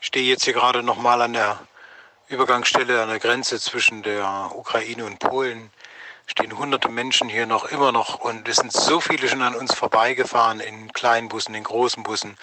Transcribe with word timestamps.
Ich 0.00 0.06
stehe 0.06 0.24
jetzt 0.24 0.44
hier 0.44 0.54
gerade 0.54 0.82
nochmal 0.82 1.20
an 1.20 1.34
der 1.34 1.58
Übergangsstelle 2.28 3.02
an 3.02 3.10
der 3.10 3.18
Grenze 3.18 3.60
zwischen 3.60 4.02
der 4.02 4.50
Ukraine 4.54 5.04
und 5.04 5.18
Polen. 5.18 5.70
Stehen 6.26 6.56
hunderte 6.56 6.88
Menschen 6.88 7.28
hier 7.28 7.44
noch 7.44 7.66
immer 7.66 7.92
noch 7.92 8.20
und 8.20 8.48
es 8.48 8.56
sind 8.56 8.72
so 8.72 9.00
viele 9.00 9.28
schon 9.28 9.42
an 9.42 9.54
uns 9.54 9.74
vorbeigefahren 9.74 10.60
in 10.60 10.90
kleinen 10.92 11.28
Bussen, 11.28 11.54
in 11.54 11.64
großen 11.64 12.02
Bussen. 12.02 12.38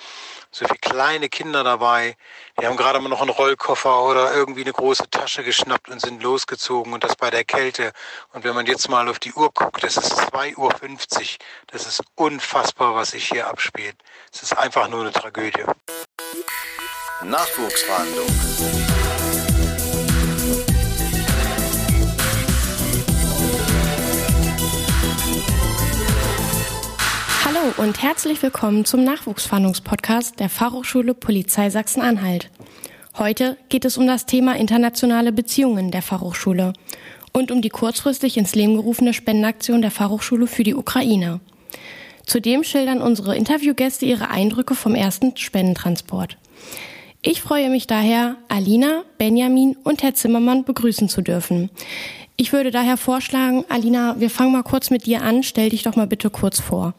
So 0.52 0.66
viele 0.66 0.78
kleine 0.78 1.30
Kinder 1.30 1.64
dabei. 1.64 2.16
Die 2.62 2.68
haben 2.68 2.78
gerade 2.78 3.00
mal 3.00 3.10
noch 3.10 3.22
einen 3.22 3.32
Rollkoffer 3.32 4.04
oder 4.04 4.36
irgendwie 4.36 4.62
eine 4.62 4.74
große 4.74 5.10
Tasche 5.10 5.44
geschnappt 5.44 5.90
und 5.90 6.00
sind 6.00 6.22
losgezogen 6.22 6.94
und 6.94 7.04
das 7.04 7.16
bei 7.16 7.32
der 7.32 7.44
Kälte. 7.44 7.92
Und 8.34 8.44
wenn 8.44 8.54
man 8.54 8.68
jetzt 8.68 8.88
mal 8.88 9.10
auf 9.10 9.18
die 9.18 9.34
Uhr 9.34 9.52
guckt, 9.52 9.84
das 9.84 9.98
ist 9.98 10.14
2.50 10.14 10.58
Uhr. 10.58 10.74
Das 11.68 11.88
ist 11.88 12.04
unfassbar, 12.14 12.94
was 12.94 13.12
sich 13.12 13.28
hier 13.30 13.48
abspielt. 13.48 13.96
Es 14.32 14.44
ist 14.44 14.56
einfach 14.56 14.90
nur 14.90 15.02
eine 15.02 15.12
Tragödie. 15.12 15.64
Nachwuchsverhandlung. 17.26 18.28
Hallo 27.44 27.74
und 27.78 28.04
herzlich 28.04 28.44
willkommen 28.44 28.86
zum 28.86 29.04
Nachwuchsfahndungspodcast 29.04 30.40
der 30.40 30.50
Fachhochschule 30.50 31.16
Polizei 31.16 31.72
Sachsen-Anhalt. 31.72 32.52
Heute 33.18 33.58
geht 33.70 33.86
es 33.86 33.98
um 33.98 34.06
das 34.06 34.28
Thema 34.28 34.56
internationale 34.56 35.32
Beziehungen 35.32 35.90
der 35.90 36.04
Fachhochschule 36.04 36.74
und 37.34 37.50
um 37.52 37.64
die 37.64 37.70
kurzfristig 37.70 38.38
ins 38.38 38.54
Leben 38.54 38.76
gerufene 38.76 39.16
Spendenaktion 39.16 39.82
der 39.82 39.92
Fachhochschule 39.92 40.46
für 40.46 40.64
die 40.64 40.76
Ukraine. 40.76 41.40
Zudem 42.28 42.64
schildern 42.64 43.02
unsere 43.02 43.36
Interviewgäste 43.36 44.06
ihre 44.06 44.30
Eindrücke 44.30 44.76
vom 44.76 44.94
ersten 44.94 45.36
Spendentransport. 45.36 46.38
Ich 47.30 47.42
freue 47.42 47.70
mich 47.70 47.88
daher, 47.88 48.38
Alina, 48.48 49.04
Benjamin 49.18 49.76
und 49.84 50.02
Herr 50.02 50.16
Zimmermann 50.16 50.64
begrüßen 50.64 51.10
zu 51.10 51.22
dürfen. 51.22 51.70
Ich 52.38 52.54
würde 52.54 52.72
daher 52.72 52.96
vorschlagen, 52.96 53.66
Alina, 53.68 54.16
wir 54.18 54.30
fangen 54.30 54.54
mal 54.54 54.64
kurz 54.64 54.92
mit 54.92 55.06
dir 55.06 55.24
an. 55.24 55.44
Stell 55.44 55.68
dich 55.68 55.84
doch 55.84 55.98
mal 55.98 56.08
bitte 56.08 56.30
kurz 56.30 56.62
vor. 56.62 56.94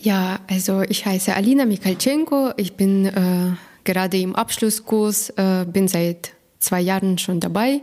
Ja, 0.00 0.38
also 0.48 0.80
ich 0.80 1.04
heiße 1.04 1.36
Alina 1.36 1.66
Mikhalchenko. 1.66 2.52
Ich 2.56 2.76
bin 2.76 3.04
äh, 3.04 3.50
gerade 3.84 4.16
im 4.16 4.34
Abschlusskurs, 4.34 5.28
äh, 5.36 5.66
bin 5.70 5.86
seit 5.86 6.30
zwei 6.58 6.80
Jahren 6.80 7.18
schon 7.18 7.38
dabei, 7.38 7.82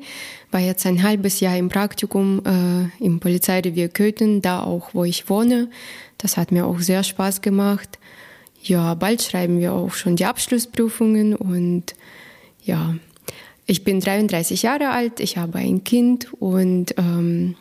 war 0.50 0.62
jetzt 0.62 0.88
ein 0.88 1.04
halbes 1.04 1.40
Jahr 1.40 1.56
im 1.56 1.70
Praktikum 1.70 2.42
äh, 2.48 3.04
im 3.04 3.20
Polizeirevier 3.20 3.90
Köthen, 3.90 4.42
da 4.42 4.64
auch, 4.64 4.96
wo 4.96 5.04
ich 5.04 5.30
wohne. 5.30 5.70
Das 6.18 6.36
hat 6.36 6.52
mir 6.52 6.66
auch 6.66 6.80
sehr 6.80 7.04
Spaß 7.04 7.42
gemacht 7.42 8.00
ja, 8.62 8.94
bald 8.94 9.22
schreiben 9.22 9.60
wir 9.60 9.74
auch 9.74 9.94
schon 9.94 10.16
die 10.16 10.26
Abschlussprüfungen 10.26 11.36
und 11.36 11.96
ja, 12.64 12.96
ich 13.66 13.84
bin 13.84 14.00
33 14.00 14.64
Jahre 14.64 14.90
alt, 14.90 15.20
ich 15.20 15.38
habe 15.38 15.60
ein 15.60 15.84
Kind 15.84 16.34
und 16.40 16.96
ähm, 16.98 17.56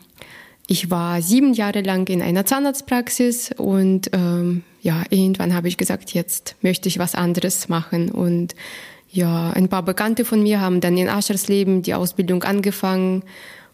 ich 0.67 0.91
war 0.91 1.21
sieben 1.21 1.53
Jahre 1.53 1.81
lang 1.81 2.07
in 2.09 2.21
einer 2.21 2.45
Zahnarztpraxis 2.45 3.51
und 3.57 4.09
ähm, 4.13 4.63
ja, 4.81 5.03
irgendwann 5.09 5.53
habe 5.53 5.67
ich 5.67 5.77
gesagt, 5.77 6.13
jetzt 6.13 6.55
möchte 6.61 6.87
ich 6.89 6.99
was 6.99 7.15
anderes 7.15 7.69
machen 7.69 8.11
und 8.11 8.55
ja, 9.11 9.51
ein 9.51 9.69
paar 9.69 9.83
Bekannte 9.83 10.25
von 10.25 10.43
mir 10.43 10.61
haben 10.61 10.81
dann 10.81 10.97
in 10.97 11.09
Aschersleben 11.09 11.81
die 11.81 11.95
Ausbildung 11.95 12.43
angefangen 12.43 13.23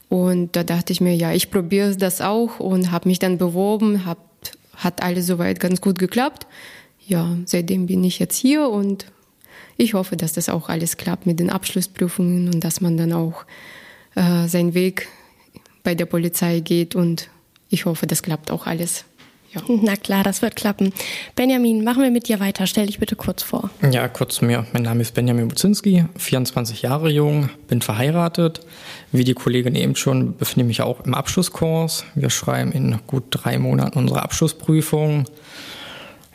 und 0.09 0.55
da 0.55 0.63
dachte 0.63 0.93
ich 0.93 1.01
mir, 1.01 1.15
ja, 1.15 1.33
ich 1.33 1.51
probiere 1.51 1.95
das 1.95 2.21
auch 2.21 2.59
und 2.59 2.91
habe 2.91 3.09
mich 3.09 3.19
dann 3.19 3.37
beworben, 3.37 4.05
hab, 4.05 4.19
hat 4.77 5.03
alles 5.03 5.27
soweit 5.27 5.59
ganz 5.59 5.81
gut 5.81 5.99
geklappt 5.99 6.47
ja, 7.07 7.35
seitdem 7.45 7.87
bin 7.87 8.03
ich 8.03 8.19
jetzt 8.19 8.37
hier 8.37 8.69
und 8.69 9.05
ich 9.77 9.93
hoffe, 9.93 10.15
dass 10.15 10.33
das 10.33 10.49
auch 10.49 10.69
alles 10.69 10.97
klappt 10.97 11.25
mit 11.25 11.39
den 11.39 11.49
Abschlussprüfungen 11.49 12.53
und 12.53 12.63
dass 12.63 12.81
man 12.81 12.97
dann 12.97 13.13
auch 13.13 13.45
äh, 14.15 14.47
seinen 14.47 14.73
Weg 14.73 15.07
bei 15.83 15.95
der 15.95 16.05
Polizei 16.05 16.61
geht 16.61 16.95
und 16.95 17.29
ich 17.69 17.85
hoffe, 17.85 18.07
das 18.07 18.23
klappt 18.23 18.51
auch 18.51 18.65
alles. 18.67 19.05
Ja. 19.53 19.61
Na 19.67 19.95
klar, 19.95 20.23
das 20.23 20.41
wird 20.41 20.55
klappen. 20.55 20.93
Benjamin, 21.35 21.83
machen 21.83 22.03
wir 22.03 22.11
mit 22.11 22.27
dir 22.27 22.39
weiter. 22.39 22.67
Stell 22.67 22.87
dich 22.87 22.99
bitte 22.99 23.15
kurz 23.15 23.41
vor. 23.43 23.69
Ja, 23.89 24.07
kurz 24.07 24.35
zu 24.35 24.45
mir. 24.45 24.65
Mein 24.73 24.83
Name 24.83 25.01
ist 25.01 25.13
Benjamin 25.13 25.47
Buzinski, 25.47 26.05
24 26.17 26.81
Jahre 26.81 27.09
jung, 27.09 27.49
bin 27.67 27.81
verheiratet. 27.81 28.61
Wie 29.11 29.23
die 29.23 29.33
Kollegin 29.33 29.75
eben 29.75 29.95
schon, 29.95 30.35
befinde 30.35 30.63
ich 30.63 30.67
mich 30.67 30.81
auch 30.81 31.05
im 31.05 31.13
Abschlusskurs. 31.13 32.05
Wir 32.15 32.29
schreiben 32.29 32.71
in 32.73 32.99
gut 33.07 33.25
drei 33.29 33.57
Monaten 33.57 33.97
unsere 33.97 34.23
Abschlussprüfung. 34.23 35.25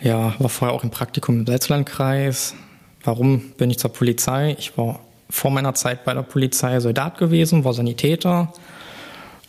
Ja, 0.03 0.35
war 0.39 0.49
vorher 0.49 0.75
auch 0.75 0.83
im 0.83 0.91
Praktikum 0.91 1.41
im 1.41 1.47
Salzlandkreis. 1.47 2.55
Warum 3.05 3.53
bin 3.59 3.71
ich 3.71 3.79
zur 3.79 3.93
Polizei? 3.93 4.57
Ich 4.59 4.77
war 4.79 5.01
vor 5.29 5.51
meiner 5.51 5.75
Zeit 5.75 6.05
bei 6.05 6.15
der 6.15 6.23
Polizei 6.23 6.81
Soldat 6.81 7.19
gewesen, 7.19 7.65
war 7.65 7.75
Sanitäter. 7.75 8.53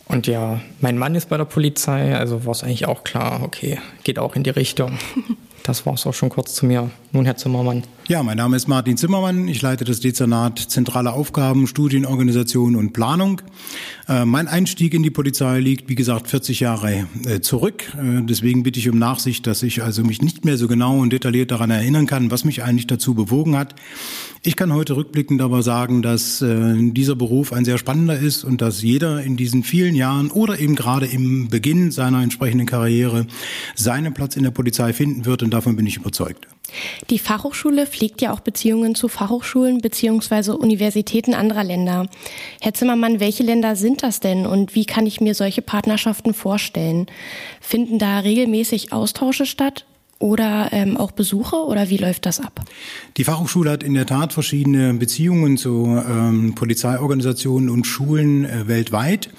Und 0.06 0.26
ja, 0.26 0.60
mein 0.80 0.98
Mann 0.98 1.14
ist 1.14 1.30
bei 1.30 1.38
der 1.38 1.46
Polizei, 1.46 2.14
also 2.14 2.44
war 2.44 2.52
es 2.52 2.62
eigentlich 2.62 2.86
auch 2.86 3.02
klar, 3.02 3.40
okay, 3.42 3.78
geht 4.04 4.18
auch 4.18 4.36
in 4.36 4.42
die 4.42 4.50
Richtung. 4.50 4.98
Das 5.62 5.86
war 5.86 5.94
es 5.94 6.06
auch 6.06 6.14
schon 6.14 6.28
kurz 6.28 6.54
zu 6.54 6.66
mir. 6.66 6.90
Nun, 7.12 7.24
Herr 7.24 7.36
Zimmermann. 7.36 7.84
Ja, 8.08 8.22
mein 8.24 8.36
Name 8.36 8.56
ist 8.56 8.66
Martin 8.66 8.96
Zimmermann. 8.96 9.46
Ich 9.46 9.62
leite 9.62 9.84
das 9.84 10.00
Dezernat 10.00 10.58
Zentrale 10.58 11.12
Aufgaben, 11.12 11.68
Studienorganisation 11.68 12.74
und 12.74 12.92
Planung. 12.92 13.40
Äh, 14.08 14.24
mein 14.24 14.48
Einstieg 14.48 14.92
in 14.92 15.04
die 15.04 15.10
Polizei 15.10 15.60
liegt, 15.60 15.88
wie 15.88 15.94
gesagt, 15.94 16.28
40 16.28 16.60
Jahre 16.60 17.06
äh, 17.26 17.40
zurück. 17.40 17.84
Äh, 17.96 18.22
deswegen 18.22 18.64
bitte 18.64 18.80
ich 18.80 18.88
um 18.88 18.98
Nachsicht, 18.98 19.46
dass 19.46 19.62
ich 19.62 19.84
also 19.84 20.02
mich 20.02 20.20
nicht 20.20 20.44
mehr 20.44 20.56
so 20.56 20.66
genau 20.66 20.98
und 20.98 21.12
detailliert 21.12 21.52
daran 21.52 21.70
erinnern 21.70 22.06
kann, 22.06 22.32
was 22.32 22.44
mich 22.44 22.64
eigentlich 22.64 22.88
dazu 22.88 23.14
bewogen 23.14 23.56
hat. 23.56 23.76
Ich 24.44 24.56
kann 24.56 24.72
heute 24.72 24.96
rückblickend 24.96 25.40
aber 25.40 25.62
sagen, 25.62 26.02
dass 26.02 26.42
äh, 26.42 26.74
dieser 26.76 27.14
Beruf 27.14 27.52
ein 27.52 27.64
sehr 27.64 27.78
spannender 27.78 28.18
ist 28.18 28.42
und 28.42 28.60
dass 28.60 28.82
jeder 28.82 29.22
in 29.22 29.36
diesen 29.36 29.62
vielen 29.62 29.94
Jahren 29.94 30.32
oder 30.32 30.58
eben 30.58 30.74
gerade 30.74 31.06
im 31.06 31.46
Beginn 31.46 31.92
seiner 31.92 32.24
entsprechenden 32.24 32.66
Karriere 32.66 33.28
seinen 33.76 34.14
Platz 34.14 34.34
in 34.34 34.42
der 34.42 34.50
Polizei 34.50 34.92
finden 34.92 35.26
wird 35.26 35.44
und 35.44 35.50
davon 35.50 35.76
bin 35.76 35.86
ich 35.86 35.98
überzeugt. 35.98 36.48
Die 37.08 37.20
Fachhochschule 37.20 37.86
pflegt 37.86 38.20
ja 38.20 38.32
auch 38.32 38.40
Beziehungen 38.40 38.96
zu 38.96 39.06
Fachhochschulen 39.06 39.80
bzw. 39.80 40.50
Universitäten 40.50 41.34
anderer 41.34 41.62
Länder. 41.62 42.08
Herr 42.60 42.74
Zimmermann, 42.74 43.20
welche 43.20 43.44
Länder 43.44 43.76
sind 43.76 44.02
das 44.02 44.18
denn 44.18 44.44
und 44.46 44.74
wie 44.74 44.86
kann 44.86 45.06
ich 45.06 45.20
mir 45.20 45.36
solche 45.36 45.62
Partnerschaften 45.62 46.34
vorstellen? 46.34 47.06
Finden 47.60 48.00
da 48.00 48.18
regelmäßig 48.18 48.92
Austausche 48.92 49.46
statt? 49.46 49.84
Oder 50.22 50.68
ähm, 50.70 50.96
auch 50.96 51.10
Besuche 51.10 51.56
oder 51.56 51.90
wie 51.90 51.96
läuft 51.96 52.26
das 52.26 52.38
ab? 52.38 52.60
Die 53.16 53.24
Fachhochschule 53.24 53.70
hat 53.70 53.82
in 53.82 53.94
der 53.94 54.06
Tat 54.06 54.32
verschiedene 54.32 54.94
Beziehungen 54.94 55.56
zu 55.56 56.00
ähm, 56.08 56.54
Polizeiorganisationen 56.54 57.68
und 57.68 57.86
Schulen 57.86 58.44
äh, 58.44 58.68
weltweit. 58.68 59.30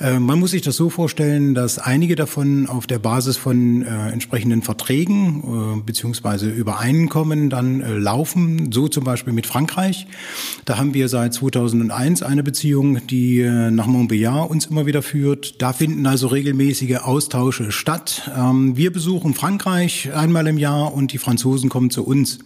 Äh, 0.00 0.18
man 0.18 0.40
muss 0.40 0.50
sich 0.50 0.62
das 0.62 0.76
so 0.76 0.90
vorstellen, 0.90 1.54
dass 1.54 1.78
einige 1.78 2.16
davon 2.16 2.66
auf 2.66 2.88
der 2.88 2.98
Basis 2.98 3.36
von 3.36 3.82
äh, 3.82 4.08
entsprechenden 4.10 4.62
Verträgen 4.62 5.78
äh, 5.78 5.80
beziehungsweise 5.82 6.50
Übereinkommen 6.50 7.48
dann 7.48 7.80
äh, 7.80 7.92
laufen. 7.92 8.72
So 8.72 8.88
zum 8.88 9.04
Beispiel 9.04 9.32
mit 9.32 9.46
Frankreich. 9.46 10.08
Da 10.64 10.78
haben 10.78 10.94
wir 10.94 11.08
seit 11.08 11.32
2001 11.32 12.22
eine 12.22 12.42
Beziehung, 12.42 13.06
die 13.06 13.40
äh, 13.40 13.70
nach 13.70 13.86
Montbéliard 13.86 14.48
uns 14.48 14.66
immer 14.66 14.84
wieder 14.86 15.02
führt. 15.02 15.62
Da 15.62 15.72
finden 15.72 16.06
also 16.06 16.26
regelmäßige 16.26 16.96
Austausche 16.96 17.70
statt. 17.70 18.30
Ähm, 18.36 18.76
wir 18.76 18.92
besuchen 18.92 19.34
Frankreich 19.34 20.10
einmal 20.24 20.46
im 20.46 20.56
Jahr 20.56 20.94
und 20.94 21.12
die 21.12 21.18
Franzosen 21.18 21.68
kommen 21.68 21.90
zu 21.90 22.04
uns. 22.04 22.38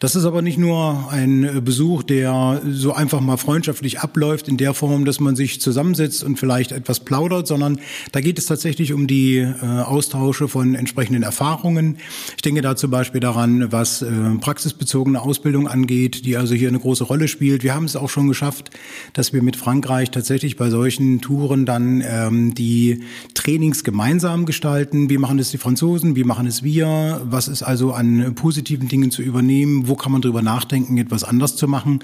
Das 0.00 0.16
ist 0.16 0.24
aber 0.24 0.40
nicht 0.40 0.58
nur 0.58 1.08
ein 1.10 1.62
Besuch, 1.62 2.02
der 2.02 2.62
so 2.66 2.94
einfach 2.94 3.20
mal 3.20 3.36
freundschaftlich 3.36 4.00
abläuft 4.00 4.48
in 4.48 4.56
der 4.56 4.72
Form, 4.72 5.04
dass 5.04 5.20
man 5.20 5.36
sich 5.36 5.60
zusammensetzt 5.60 6.24
und 6.24 6.38
vielleicht 6.38 6.72
etwas 6.72 7.00
plaudert, 7.00 7.46
sondern 7.46 7.80
da 8.12 8.20
geht 8.20 8.38
es 8.38 8.46
tatsächlich 8.46 8.94
um 8.94 9.06
die 9.06 9.36
äh, 9.36 9.54
Austausche 9.62 10.48
von 10.48 10.74
entsprechenden 10.74 11.22
Erfahrungen. 11.22 11.98
Ich 12.34 12.42
denke 12.42 12.62
da 12.62 12.76
zum 12.76 12.90
Beispiel 12.90 13.20
daran, 13.20 13.70
was 13.70 14.00
äh, 14.00 14.10
praxisbezogene 14.40 15.20
Ausbildung 15.20 15.68
angeht, 15.68 16.24
die 16.24 16.36
also 16.38 16.54
hier 16.54 16.68
eine 16.68 16.80
große 16.80 17.04
Rolle 17.04 17.28
spielt. 17.28 17.62
Wir 17.62 17.74
haben 17.74 17.84
es 17.84 17.94
auch 17.94 18.08
schon 18.08 18.26
geschafft, 18.26 18.70
dass 19.12 19.34
wir 19.34 19.42
mit 19.42 19.56
Frankreich 19.56 20.10
tatsächlich 20.10 20.56
bei 20.56 20.70
solchen 20.70 21.20
Touren 21.20 21.66
dann 21.66 22.02
ähm, 22.06 22.54
die 22.54 23.00
Trainings 23.34 23.84
gemeinsam 23.84 24.46
gestalten. 24.46 25.10
Wie 25.10 25.18
machen 25.18 25.38
es 25.38 25.50
die 25.50 25.58
Franzosen? 25.58 26.16
Wie 26.16 26.24
machen 26.24 26.46
es 26.46 26.62
wir? 26.62 27.17
Was 27.24 27.48
ist 27.48 27.62
also 27.62 27.92
an 27.92 28.34
positiven 28.34 28.88
Dingen 28.88 29.10
zu 29.10 29.22
übernehmen? 29.22 29.88
Wo 29.88 29.94
kann 29.94 30.12
man 30.12 30.22
drüber 30.22 30.42
nachdenken, 30.42 30.98
etwas 30.98 31.24
anders 31.24 31.56
zu 31.56 31.68
machen? 31.68 32.00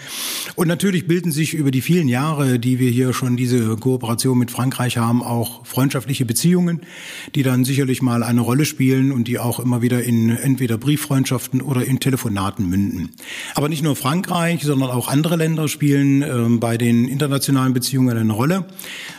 Und 0.55 0.69
natürlich 0.69 1.06
bilden 1.06 1.32
sich 1.32 1.55
über 1.55 1.70
die 1.70 1.81
vielen 1.81 2.08
Jahre, 2.08 2.58
die 2.58 2.78
wir 2.78 2.90
hier 2.90 3.12
schon 3.12 3.37
diese 3.37 3.76
Kooperation 3.76 4.38
mit 4.38 4.50
Frankreich 4.50 4.96
haben, 4.96 5.22
auch 5.22 5.64
freundschaftliche 5.66 6.25
Beziehungen, 6.25 6.81
die 7.34 7.43
dann 7.43 7.64
sicherlich 7.64 8.02
mal 8.02 8.22
eine 8.22 8.40
Rolle 8.40 8.64
spielen 8.64 9.12
und 9.12 9.28
die 9.28 9.38
auch 9.38 9.61
immer 9.61 9.82
wieder 9.82 10.02
in 10.02 10.31
entweder 10.31 10.78
Brieffreundschaften 10.78 11.60
oder 11.60 11.84
in 11.84 12.00
Telefonaten 12.00 12.69
münden. 12.69 13.10
Aber 13.55 13.69
nicht 13.69 13.82
nur 13.82 13.96
Frankreich, 13.96 14.62
sondern 14.62 14.90
auch 14.90 15.08
andere 15.08 15.37
Länder 15.37 15.69
spielen 15.69 16.22
äh, 16.22 16.58
bei 16.58 16.76
den 16.78 17.08
internationalen 17.08 17.72
Beziehungen 17.72 18.17
eine 18.17 18.32
Rolle. 18.32 18.67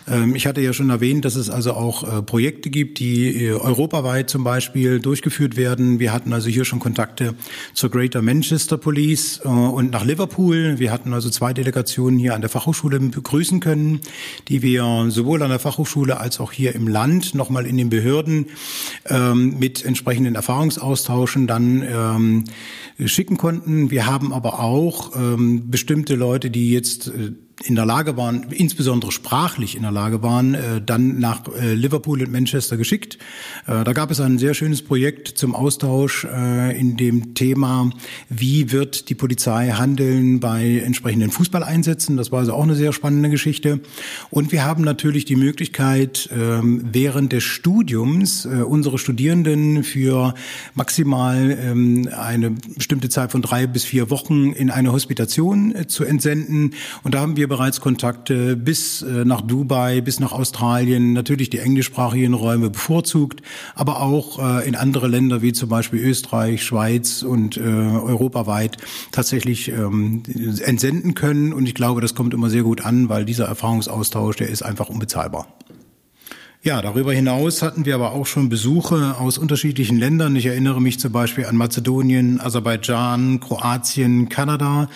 Ähm, 0.08 0.36
ich 0.36 0.48
hatte 0.48 0.62
ja 0.62 0.74
schon 0.74 0.90
erwähnt, 0.90 1.26
dass 1.26 1.36
es 1.36 1.50
also 1.50 1.74
auch 1.74 2.04
äh, 2.04 2.22
Projekte 2.22 2.70
gibt, 2.70 3.00
die 3.00 3.46
äh, 3.46 3.52
europaweit 3.54 4.30
zum 4.30 4.44
Beispiel 4.44 5.00
durchgeführt 5.00 5.56
werden 5.56 5.85
werden. 5.86 6.00
Wir 6.00 6.14
hatten 6.14 6.34
also 6.34 6.50
hier 6.50 6.66
schon 6.66 6.80
Kontakte 6.80 7.36
zur 7.74 7.90
Greater 7.90 8.22
Manchester 8.22 8.78
Police 8.78 9.42
äh, 9.44 9.48
und 9.48 9.92
nach 9.92 10.06
Liverpool. 10.06 10.76
Wir 10.78 10.92
hatten 10.92 11.14
also 11.14 11.30
zwei 11.30 11.54
Delegationen 11.54 12.20
hier 12.20 12.36
an 12.36 12.42
der 12.42 12.50
Fachhochschule 12.50 13.00
begrüßen 13.00 13.60
können, 13.60 14.00
die 14.48 14.62
wir 14.62 15.06
sowohl 15.10 15.42
an 15.44 15.50
der 15.50 15.60
Fachhochschule 15.60 16.20
als 16.20 16.40
auch 16.40 16.52
hier 16.52 16.76
im 16.76 16.88
Land 16.88 17.36
nochmal 17.36 17.66
in 17.66 17.78
den 17.78 17.90
Behörden 17.90 18.48
ähm, 19.08 19.58
mit 19.60 19.86
entsprechenden 19.86 20.36
Erfahrungsaustauschen 20.36 21.48
dann 21.48 21.84
ähm, 21.84 22.44
schicken 23.06 23.38
konnten. 23.38 23.92
Wir 23.92 24.06
haben 24.06 24.34
aber 24.34 24.60
auch 24.60 25.16
ähm, 25.16 25.70
bestimmte 25.70 26.16
Leute, 26.16 26.50
die 26.50 26.72
jetzt 26.72 27.08
äh, 27.08 27.32
in 27.64 27.76
der 27.76 27.86
Lage 27.86 28.18
waren, 28.18 28.48
insbesondere 28.52 29.12
sprachlich 29.12 29.76
in 29.76 29.84
der 29.84 29.92
Lage 29.92 30.22
waren, 30.22 30.56
äh, 30.56 30.82
dann 30.86 31.20
nach 31.20 31.42
äh, 31.58 31.74
Liverpool 31.74 32.22
und 32.22 32.32
Manchester 32.32 32.76
geschickt. 32.76 33.18
Äh, 33.66 33.84
da 33.86 33.94
gab 33.94 34.12
es 34.12 34.20
ein 34.20 34.38
sehr 34.38 34.54
schönes 34.54 34.82
Projekt 34.82 35.30
zum 35.30 35.56
Austausch 35.56 36.26
in 36.26 36.98
dem 36.98 37.34
Thema, 37.34 37.90
wie 38.30 38.72
wird 38.72 39.10
die 39.10 39.16
Polizei 39.16 39.70
handeln 39.70 40.40
bei 40.40 40.80
entsprechenden 40.84 41.32
Fußballeinsätzen. 41.32 42.18
Das 42.18 42.32
war 42.32 42.40
also 42.40 42.54
auch 42.54 42.64
eine 42.64 42.76
sehr 42.76 42.94
spannende 42.94 43.30
Geschichte. 43.30 43.80
Und 44.30 44.52
wir 44.52 44.66
haben 44.66 44.84
natürlich 44.84 45.26
die 45.26 45.36
Möglichkeit, 45.36 46.30
ähm, 46.36 46.84
während 46.92 47.32
des 47.32 47.44
Studiums 47.44 48.46
unsere 48.46 48.98
Studierenden 48.98 49.84
für 49.84 50.34
maximal 50.74 51.58
ähm, 51.60 52.10
eine 52.16 52.52
bestimmte 52.52 53.10
Zeit 53.10 53.32
von 53.32 53.42
drei 53.42 53.68
bis 53.68 53.86
vier 53.86 54.10
Wochen 54.10 54.52
in 54.52 54.70
eine 54.70 54.92
Hospitation 54.92 55.74
zu 55.88 56.04
entsenden. 56.04 56.72
Und 57.04 57.14
da 57.14 57.22
haben 57.22 57.38
wir 57.38 57.45
wir 57.46 57.58
bereits 57.58 57.80
Kontakte 57.80 58.56
bis 58.56 59.04
äh, 59.04 59.24
nach 59.24 59.42
Dubai, 59.42 60.02
bis 60.02 60.20
nach 60.20 60.32
Australien, 60.32 61.14
natürlich 61.14 61.52
die 61.52 61.60
englischsprachigen 61.60 62.34
Räume 62.34 62.72
bevorzugt, 62.72 63.42
aber 63.76 64.02
auch 64.02 64.40
äh, 64.40 64.68
in 64.68 64.76
andere 64.76 65.08
Länder 65.08 65.44
wie 65.44 65.54
zum 65.54 65.70
Beispiel 65.70 66.00
Österreich, 66.00 66.64
Schweiz 66.64 67.22
und 67.22 67.58
äh, 67.58 67.62
europaweit 67.62 68.78
tatsächlich 69.12 69.70
ähm, 69.70 70.24
entsenden 70.64 71.14
können. 71.14 71.54
Und 71.54 71.68
ich 71.68 71.76
glaube, 71.76 72.02
das 72.02 72.16
kommt 72.16 72.34
immer 72.34 72.50
sehr 72.50 72.64
gut 72.64 72.84
an, 72.84 73.10
weil 73.10 73.26
dieser 73.26 73.46
Erfahrungsaustausch, 73.46 74.38
der 74.38 74.50
ist 74.50 74.64
einfach 74.64 74.90
unbezahlbar. 74.90 75.48
Ja, 76.66 76.82
darüber 76.82 77.14
hinaus 77.14 77.62
hatten 77.62 77.86
wir 77.86 77.94
aber 77.94 78.14
auch 78.14 78.26
schon 78.26 78.50
Besuche 78.50 79.18
aus 79.20 79.38
unterschiedlichen 79.38 80.00
Ländern. 80.00 80.36
Ich 80.36 80.48
erinnere 80.48 80.82
mich 80.82 81.00
zum 81.00 81.12
Beispiel 81.12 81.46
an 81.46 81.56
Mazedonien, 81.56 82.42
Aserbaidschan, 82.42 83.40
Kroatien, 83.40 84.30
Kanada. 84.30 84.90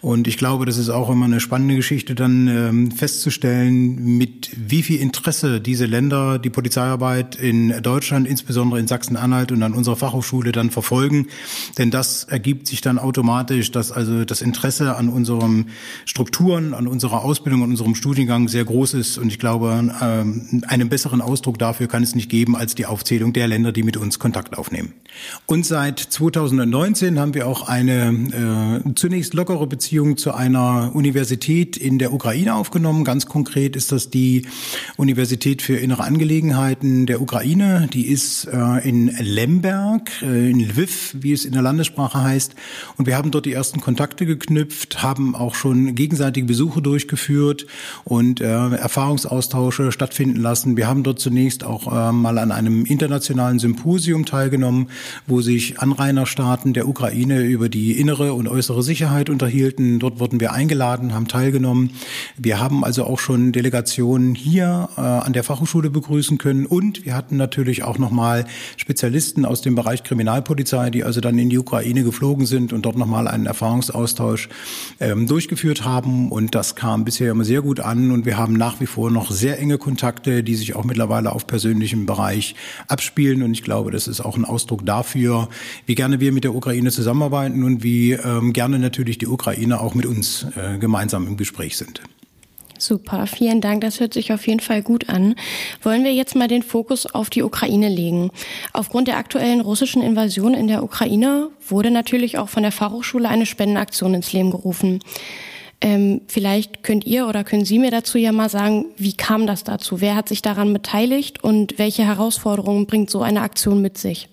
Und 0.00 0.28
ich 0.28 0.38
glaube, 0.38 0.66
das 0.66 0.78
ist 0.78 0.88
auch 0.88 1.10
immer 1.10 1.24
eine 1.24 1.40
spannende 1.40 1.74
Geschichte, 1.74 2.14
dann 2.14 2.46
ähm, 2.46 2.90
festzustellen, 2.92 4.18
mit 4.18 4.52
wie 4.56 4.84
viel 4.84 5.00
Interesse 5.00 5.60
diese 5.60 5.86
Länder 5.86 6.38
die 6.38 6.48
Polizeiarbeit 6.48 7.34
in 7.34 7.82
Deutschland, 7.82 8.28
insbesondere 8.28 8.78
in 8.78 8.86
Sachsen-Anhalt 8.86 9.50
und 9.50 9.64
an 9.64 9.74
unserer 9.74 9.96
Fachhochschule 9.96 10.52
dann 10.52 10.70
verfolgen. 10.70 11.26
Denn 11.76 11.90
das 11.90 12.22
ergibt 12.22 12.68
sich 12.68 12.82
dann 12.82 13.00
automatisch, 13.00 13.72
dass 13.72 13.90
also 13.90 14.24
das 14.24 14.42
Interesse 14.42 14.94
an 14.94 15.08
unseren 15.08 15.70
Strukturen, 16.04 16.72
an 16.72 16.86
unserer 16.86 17.24
Ausbildung, 17.24 17.64
an 17.64 17.70
unserem 17.70 17.96
Studiengang 17.96 18.46
sehr 18.46 18.64
groß 18.64 18.94
ist. 18.94 19.18
Und 19.18 19.26
ich 19.26 19.40
glaube, 19.40 19.92
ähm, 20.00 20.62
einem 20.68 20.88
besseren 20.88 21.15
besseren 21.16 21.20
Ausdruck 21.22 21.58
dafür 21.58 21.88
kann 21.88 22.02
es 22.02 22.14
nicht 22.14 22.30
geben 22.30 22.56
als 22.56 22.74
die 22.74 22.86
Aufzählung 22.86 23.32
der 23.32 23.48
Länder, 23.48 23.72
die 23.72 23.82
mit 23.82 23.96
uns 23.96 24.18
Kontakt 24.18 24.56
aufnehmen. 24.58 24.92
Und 25.46 25.64
seit 25.64 25.98
2019 25.98 27.18
haben 27.18 27.34
wir 27.34 27.46
auch 27.46 27.68
eine 27.68 28.82
äh, 28.84 28.94
zunächst 28.94 29.34
lockere 29.34 29.66
Beziehung 29.66 30.16
zu 30.16 30.34
einer 30.34 30.90
Universität 30.94 31.76
in 31.76 31.98
der 31.98 32.12
Ukraine 32.12 32.54
aufgenommen. 32.54 33.04
Ganz 33.04 33.26
konkret 33.26 33.76
ist 33.76 33.92
das 33.92 34.10
die 34.10 34.46
Universität 34.96 35.62
für 35.62 35.76
innere 35.76 36.04
Angelegenheiten 36.04 37.06
der 37.06 37.20
Ukraine. 37.20 37.88
Die 37.92 38.08
ist 38.08 38.46
äh, 38.46 38.86
in 38.86 39.08
Lemberg, 39.18 40.10
äh, 40.22 40.50
in 40.50 40.60
Lviv, 40.60 41.16
wie 41.18 41.32
es 41.32 41.44
in 41.44 41.52
der 41.52 41.62
Landessprache 41.62 42.22
heißt. 42.22 42.54
Und 42.98 43.06
wir 43.06 43.16
haben 43.16 43.30
dort 43.30 43.46
die 43.46 43.52
ersten 43.52 43.80
Kontakte 43.80 44.26
geknüpft, 44.26 45.02
haben 45.02 45.34
auch 45.34 45.54
schon 45.54 45.94
gegenseitige 45.94 46.46
Besuche 46.46 46.82
durchgeführt 46.82 47.66
und 48.04 48.40
äh, 48.40 48.44
Erfahrungsaustausche 48.44 49.92
stattfinden 49.92 50.40
lassen. 50.40 50.76
Wir 50.76 50.88
haben 50.88 51.02
dort 51.06 51.20
zunächst 51.20 51.64
auch 51.64 51.92
äh, 51.92 52.12
mal 52.12 52.38
an 52.38 52.52
einem 52.52 52.84
internationalen 52.84 53.58
Symposium 53.58 54.24
teilgenommen, 54.24 54.88
wo 55.26 55.40
sich 55.40 55.80
Anrainerstaaten 55.80 56.72
der 56.72 56.88
Ukraine 56.88 57.42
über 57.42 57.68
die 57.68 57.98
innere 57.98 58.34
und 58.34 58.48
äußere 58.48 58.82
Sicherheit 58.82 59.30
unterhielten. 59.30 59.98
Dort 59.98 60.20
wurden 60.20 60.40
wir 60.40 60.52
eingeladen, 60.52 61.14
haben 61.14 61.28
teilgenommen. 61.28 61.90
Wir 62.36 62.60
haben 62.60 62.84
also 62.84 63.04
auch 63.04 63.18
schon 63.18 63.52
Delegationen 63.52 64.34
hier 64.34 64.88
äh, 64.96 65.00
an 65.00 65.32
der 65.32 65.44
Fachhochschule 65.44 65.90
begrüßen 65.90 66.38
können 66.38 66.66
und 66.66 67.04
wir 67.04 67.14
hatten 67.14 67.36
natürlich 67.36 67.84
auch 67.84 67.98
nochmal 67.98 68.46
Spezialisten 68.76 69.44
aus 69.44 69.62
dem 69.62 69.74
Bereich 69.74 70.02
Kriminalpolizei, 70.02 70.90
die 70.90 71.04
also 71.04 71.20
dann 71.20 71.38
in 71.38 71.50
die 71.50 71.58
Ukraine 71.58 72.02
geflogen 72.02 72.46
sind 72.46 72.72
und 72.72 72.86
dort 72.86 72.96
nochmal 72.96 73.28
einen 73.28 73.46
Erfahrungsaustausch 73.46 74.48
ähm, 75.00 75.26
durchgeführt 75.26 75.84
haben. 75.84 76.30
Und 76.32 76.54
das 76.54 76.74
kam 76.74 77.04
bisher 77.04 77.30
immer 77.30 77.44
sehr 77.44 77.62
gut 77.62 77.80
an 77.80 78.10
und 78.10 78.26
wir 78.26 78.36
haben 78.36 78.54
nach 78.54 78.80
wie 78.80 78.86
vor 78.86 79.10
noch 79.10 79.30
sehr 79.30 79.58
enge 79.58 79.78
Kontakte, 79.78 80.42
die 80.42 80.54
sich 80.54 80.74
auch 80.74 80.84
mittlerweile 80.86 81.32
auf 81.32 81.46
persönlichem 81.46 82.06
Bereich 82.06 82.54
abspielen. 82.88 83.42
Und 83.42 83.52
ich 83.52 83.62
glaube, 83.62 83.90
das 83.90 84.08
ist 84.08 84.20
auch 84.20 84.36
ein 84.36 84.44
Ausdruck 84.44 84.86
dafür, 84.86 85.48
wie 85.86 85.94
gerne 85.94 86.20
wir 86.20 86.32
mit 86.32 86.44
der 86.44 86.54
Ukraine 86.54 86.90
zusammenarbeiten 86.90 87.62
und 87.64 87.82
wie 87.82 88.12
ähm, 88.12 88.52
gerne 88.52 88.78
natürlich 88.78 89.18
die 89.18 89.26
Ukraine 89.26 89.80
auch 89.80 89.94
mit 89.94 90.06
uns 90.06 90.46
äh, 90.56 90.78
gemeinsam 90.78 91.26
im 91.26 91.36
Gespräch 91.36 91.76
sind. 91.76 92.00
Super, 92.78 93.26
vielen 93.26 93.60
Dank. 93.60 93.80
Das 93.80 94.00
hört 94.00 94.14
sich 94.14 94.32
auf 94.32 94.46
jeden 94.46 94.60
Fall 94.60 94.82
gut 94.82 95.08
an. 95.08 95.34
Wollen 95.82 96.04
wir 96.04 96.12
jetzt 96.12 96.36
mal 96.36 96.48
den 96.48 96.62
Fokus 96.62 97.06
auf 97.06 97.30
die 97.30 97.42
Ukraine 97.42 97.88
legen? 97.88 98.30
Aufgrund 98.72 99.08
der 99.08 99.16
aktuellen 99.16 99.60
russischen 99.60 100.02
Invasion 100.02 100.54
in 100.54 100.68
der 100.68 100.82
Ukraine 100.82 101.48
wurde 101.66 101.90
natürlich 101.90 102.38
auch 102.38 102.48
von 102.48 102.62
der 102.62 102.72
Fachhochschule 102.72 103.28
eine 103.28 103.46
Spendenaktion 103.46 104.14
ins 104.14 104.32
Leben 104.32 104.50
gerufen. 104.50 105.00
Ähm, 105.80 106.22
vielleicht 106.26 106.82
könnt 106.82 107.04
ihr 107.06 107.28
oder 107.28 107.44
können 107.44 107.64
Sie 107.64 107.78
mir 107.78 107.90
dazu 107.90 108.18
ja 108.18 108.32
mal 108.32 108.48
sagen, 108.48 108.86
wie 108.96 109.12
kam 109.12 109.46
das 109.46 109.62
dazu? 109.62 110.00
Wer 110.00 110.16
hat 110.16 110.28
sich 110.28 110.40
daran 110.40 110.72
beteiligt 110.72 111.44
und 111.44 111.78
welche 111.78 112.04
Herausforderungen 112.04 112.86
bringt 112.86 113.10
so 113.10 113.22
eine 113.22 113.42
Aktion 113.42 113.82
mit 113.82 113.98
sich? 113.98 114.28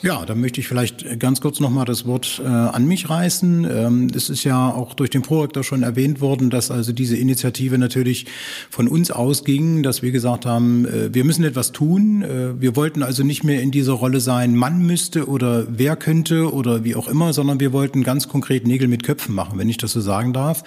Ja, 0.00 0.24
da 0.24 0.36
möchte 0.36 0.60
ich 0.60 0.68
vielleicht 0.68 1.18
ganz 1.18 1.40
kurz 1.40 1.58
nochmal 1.58 1.84
das 1.84 2.06
Wort 2.06 2.40
äh, 2.44 2.46
an 2.46 2.86
mich 2.86 3.10
reißen. 3.10 3.64
Ähm, 3.68 4.06
es 4.14 4.30
ist 4.30 4.44
ja 4.44 4.70
auch 4.70 4.94
durch 4.94 5.10
den 5.10 5.22
Prorektor 5.22 5.64
schon 5.64 5.82
erwähnt 5.82 6.20
worden, 6.20 6.50
dass 6.50 6.70
also 6.70 6.92
diese 6.92 7.16
Initiative 7.16 7.78
natürlich 7.78 8.26
von 8.70 8.86
uns 8.86 9.10
ausging, 9.10 9.82
dass 9.82 10.00
wir 10.00 10.12
gesagt 10.12 10.46
haben, 10.46 10.86
äh, 10.86 11.12
wir 11.12 11.24
müssen 11.24 11.42
etwas 11.42 11.72
tun. 11.72 12.22
Äh, 12.22 12.60
wir 12.60 12.76
wollten 12.76 13.02
also 13.02 13.24
nicht 13.24 13.42
mehr 13.42 13.60
in 13.60 13.72
dieser 13.72 13.94
Rolle 13.94 14.20
sein, 14.20 14.54
man 14.54 14.86
müsste 14.86 15.26
oder 15.26 15.66
wer 15.68 15.96
könnte 15.96 16.52
oder 16.52 16.84
wie 16.84 16.94
auch 16.94 17.08
immer, 17.08 17.32
sondern 17.32 17.58
wir 17.58 17.72
wollten 17.72 18.04
ganz 18.04 18.28
konkret 18.28 18.68
Nägel 18.68 18.86
mit 18.86 19.02
Köpfen 19.02 19.34
machen, 19.34 19.58
wenn 19.58 19.68
ich 19.68 19.78
das 19.78 19.90
so 19.90 20.00
sagen 20.00 20.32
darf. 20.32 20.62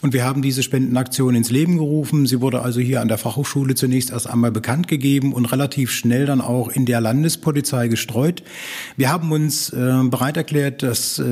Und 0.00 0.12
wir 0.12 0.24
haben 0.24 0.42
diese 0.42 0.62
Spendenaktion 0.62 1.34
ins 1.34 1.50
Leben 1.50 1.76
gerufen. 1.76 2.24
Sie 2.26 2.40
wurde 2.40 2.62
also 2.62 2.78
hier 2.78 3.00
an 3.00 3.08
der 3.08 3.18
Fachhochschule 3.18 3.74
zunächst 3.74 4.12
erst 4.12 4.30
einmal 4.30 4.52
bekannt 4.52 4.86
gegeben 4.86 5.32
und 5.32 5.46
relativ 5.46 5.90
schnell 5.90 6.24
dann 6.24 6.40
auch 6.40 6.68
in 6.68 6.86
der 6.86 7.00
Landespolizei 7.00 7.88
gestreut. 7.88 8.44
Wir 8.96 9.10
haben 9.10 9.32
uns 9.32 9.70
äh, 9.70 10.02
bereit 10.04 10.36
erklärt, 10.36 10.82
das 10.82 11.18
äh, 11.18 11.22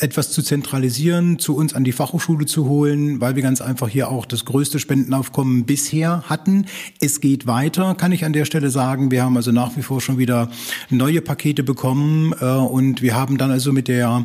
etwas 0.00 0.30
zu 0.32 0.42
zentralisieren, 0.42 1.38
zu 1.38 1.56
uns 1.56 1.74
an 1.74 1.84
die 1.84 1.92
Fachhochschule 1.92 2.46
zu 2.46 2.66
holen, 2.66 3.20
weil 3.20 3.36
wir 3.36 3.42
ganz 3.42 3.60
einfach 3.60 3.88
hier 3.88 4.08
auch 4.08 4.26
das 4.26 4.44
größte 4.44 4.78
Spendenaufkommen 4.78 5.64
bisher 5.64 6.24
hatten. 6.28 6.66
Es 7.00 7.20
geht 7.20 7.46
weiter, 7.46 7.94
kann 7.94 8.12
ich 8.12 8.24
an 8.24 8.32
der 8.32 8.44
Stelle 8.44 8.70
sagen. 8.70 9.10
Wir 9.10 9.22
haben 9.22 9.36
also 9.36 9.52
nach 9.52 9.76
wie 9.76 9.82
vor 9.82 10.00
schon 10.00 10.18
wieder 10.18 10.50
neue 10.90 11.20
Pakete 11.20 11.62
bekommen 11.62 12.34
äh, 12.40 12.44
und 12.44 13.02
wir 13.02 13.14
haben 13.14 13.38
dann 13.38 13.50
also 13.50 13.72
mit 13.72 13.88
der 13.88 14.24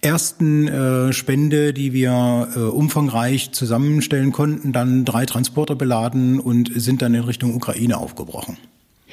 ersten 0.00 0.68
äh, 0.68 1.12
Spende, 1.12 1.72
die 1.72 1.92
wir 1.92 2.48
äh, 2.54 2.58
umfangreich 2.58 3.52
zusammenstellen 3.52 4.32
konnten, 4.32 4.72
dann 4.72 5.04
drei 5.04 5.26
Transporter 5.26 5.74
beladen 5.74 6.40
und 6.40 6.70
sind 6.74 7.02
dann 7.02 7.14
in 7.14 7.24
Richtung 7.24 7.54
Ukraine 7.54 7.98
aufgebrochen. 7.98 8.56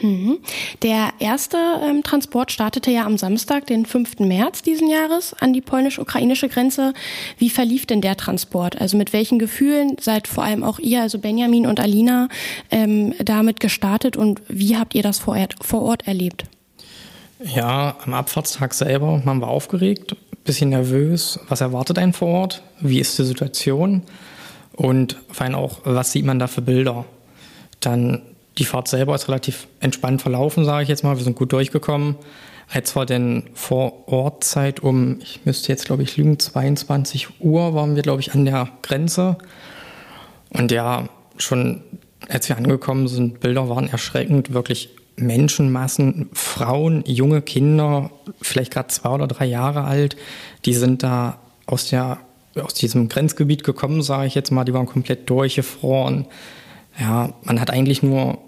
Mhm. 0.02 0.38
Der 0.82 1.10
erste 1.20 1.58
ähm, 1.84 2.04
Transport 2.04 2.52
startete 2.52 2.92
ja 2.92 3.06
am 3.06 3.18
Samstag, 3.18 3.68
den 3.68 3.86
5. 3.86 4.20
März 4.20 4.62
diesen 4.62 4.90
Jahres, 4.90 5.34
an 5.40 5.54
die 5.54 5.62
polnisch-ukrainische 5.62 6.50
Grenze. 6.50 6.94
Wie 7.38 7.50
verlief 7.50 7.86
denn 7.86 8.02
der 8.02 8.18
Transport? 8.18 8.80
Also 8.80 8.98
mit 8.98 9.14
welchen 9.14 9.40
Gefühlen 9.40 9.98
seid 10.00 10.28
vor 10.28 10.44
allem 10.44 10.64
auch 10.64 10.80
ihr, 10.80 11.02
also 11.02 11.20
Benjamin 11.20 11.68
und 11.68 11.80
Alina, 11.80 12.30
ähm, 12.72 13.14
damit 13.20 13.60
gestartet 13.60 14.18
und 14.18 14.42
wie 14.48 14.78
habt 14.78 14.96
ihr 14.96 15.04
das 15.04 15.20
vor 15.20 15.36
Ort, 15.36 15.56
vor 15.62 15.82
Ort 15.82 16.08
erlebt? 16.08 16.46
Ja, 17.44 17.96
am 18.04 18.14
Abfahrtstag 18.14 18.74
selber 18.74 19.22
waren 19.26 19.40
wir 19.40 19.48
aufgeregt, 19.48 20.16
bisschen 20.44 20.70
nervös. 20.70 21.40
Was 21.48 21.62
erwartet 21.62 21.98
einen 21.98 22.14
vor 22.14 22.28
Ort? 22.28 22.64
Wie 22.82 23.00
ist 23.00 23.18
die 23.18 23.24
Situation? 23.24 24.04
Und 24.74 25.18
vor 25.32 25.46
allem 25.46 25.56
auch, 25.56 25.80
was 25.84 26.12
sieht 26.12 26.26
man 26.26 26.40
da 26.40 26.48
für 26.48 26.62
Bilder? 26.62 27.06
Dann 27.80 28.22
die 28.58 28.66
Fahrt 28.66 28.88
selber 28.88 29.16
ist 29.16 29.28
relativ 29.28 29.68
entspannt 29.80 30.22
verlaufen, 30.22 30.66
sage 30.66 30.84
ich 30.84 30.90
jetzt 30.90 31.04
mal. 31.04 31.18
Wir 31.18 31.24
sind 31.24 31.38
gut 31.38 31.54
durchgekommen. 31.54 32.16
Als 32.72 32.96
war 32.96 33.06
denn 33.06 33.50
vor 33.54 34.08
Ortzeit 34.08 34.82
um, 34.82 35.20
ich 35.22 35.46
müsste 35.46 35.70
jetzt 35.70 35.86
glaube 35.86 36.04
ich 36.04 36.18
lügen, 36.18 36.38
22 36.38 37.40
Uhr 37.40 37.74
waren 37.74 37.96
wir 37.96 38.04
glaube 38.04 38.22
ich 38.22 38.34
an 38.34 38.46
der 38.46 38.70
Grenze. 38.84 39.38
Und 40.52 40.72
ja, 40.72 41.10
schon 41.38 41.82
als 42.28 42.50
wir 42.50 42.58
angekommen 42.58 43.08
sind, 43.08 43.40
Bilder 43.40 43.70
waren 43.70 43.88
erschreckend, 43.88 44.54
wirklich 44.54 44.90
Menschenmassen, 45.16 46.30
Frauen, 46.34 47.04
junge 47.06 47.42
Kinder, 47.42 48.12
vielleicht 48.42 48.72
gerade 48.72 48.90
zwei 48.90 49.10
oder 49.10 49.28
drei 49.28 49.46
Jahre 49.46 49.84
alt, 49.84 50.16
die 50.66 50.74
sind 50.74 51.04
da 51.04 51.40
aus 51.66 51.90
der 51.90 52.20
aus 52.56 52.74
diesem 52.74 53.10
Grenzgebiet 53.10 53.64
gekommen, 53.64 54.02
sage 54.02 54.28
ich 54.28 54.36
jetzt 54.36 54.52
mal, 54.52 54.66
die 54.66 54.74
waren 54.74 54.88
komplett 54.88 55.30
durchgefroren. 55.30 56.26
Ja, 57.00 57.34
man 57.44 57.62
hat 57.62 57.70
eigentlich 57.70 58.04
nur 58.04 58.40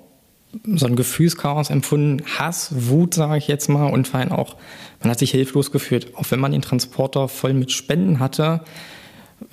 so 0.76 0.86
ein 0.86 0.96
Gefühlschaos 0.96 1.70
empfunden, 1.70 2.24
Hass, 2.38 2.72
Wut, 2.76 3.14
sage 3.14 3.38
ich 3.38 3.48
jetzt 3.48 3.70
mal, 3.70 3.88
und 3.88 4.08
vor 4.08 4.20
allem 4.20 4.32
auch, 4.32 4.58
man 5.00 5.10
hat 5.10 5.20
sich 5.20 5.32
hilflos 5.32 5.72
gefühlt. 5.72 6.16
Auch 6.16 6.26
wenn 6.30 6.40
man 6.40 6.52
den 6.52 6.62
Transporter 6.62 7.28
voll 7.28 7.54
mit 7.54 7.72
Spenden 7.72 8.20
hatte, 8.20 8.62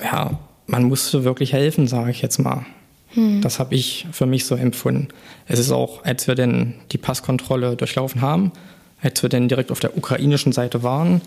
ja, 0.03 0.39
man 0.67 0.85
musste 0.85 1.25
wirklich 1.25 1.53
helfen, 1.53 1.87
sage 1.87 2.11
ich 2.11 2.21
jetzt 2.21 2.39
mal. 2.39 2.67
Hm. 3.11 3.41
Das 3.41 3.59
habe 3.59 3.75
ich 3.75 4.07
für 4.13 4.27
mich 4.27 4.45
so 4.45 4.55
empfunden. 4.55 5.09
Es 5.47 5.59
ist 5.59 5.71
auch, 5.71 6.05
als 6.05 6.27
wir 6.27 6.35
denn 6.35 6.75
die 6.93 6.99
Passkontrolle 6.99 7.77
durchlaufen 7.77 8.21
haben, 8.21 8.53
als 9.01 9.23
wir 9.23 9.31
denn 9.31 9.49
direkt 9.49 9.71
auf 9.71 9.81
der 9.81 9.97
ukrainischen 9.97 10.53
Seite 10.53 10.83
waren, 10.83 11.23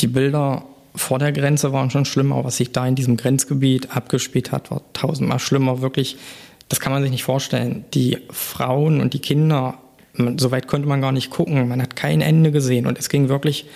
die 0.00 0.06
Bilder 0.06 0.64
vor 0.94 1.18
der 1.18 1.32
Grenze 1.32 1.72
waren 1.72 1.90
schon 1.90 2.04
schlimmer. 2.04 2.44
Was 2.44 2.56
sich 2.56 2.72
da 2.72 2.86
in 2.86 2.94
diesem 2.94 3.16
Grenzgebiet 3.16 3.96
abgespielt 3.96 4.52
hat, 4.52 4.70
war 4.70 4.82
tausendmal 4.92 5.38
schlimmer. 5.38 5.80
Wirklich, 5.80 6.16
das 6.68 6.80
kann 6.80 6.92
man 6.92 7.02
sich 7.02 7.10
nicht 7.10 7.24
vorstellen. 7.24 7.84
Die 7.94 8.18
Frauen 8.30 9.00
und 9.00 9.14
die 9.14 9.20
Kinder, 9.20 9.78
so 10.36 10.50
weit 10.50 10.66
konnte 10.66 10.88
man 10.88 11.00
gar 11.00 11.12
nicht 11.12 11.30
gucken. 11.30 11.68
Man 11.68 11.82
hat 11.82 11.96
kein 11.96 12.20
Ende 12.20 12.50
gesehen 12.50 12.86
und 12.86 12.98
es 12.98 13.08
ging 13.08 13.28
wirklich 13.28 13.66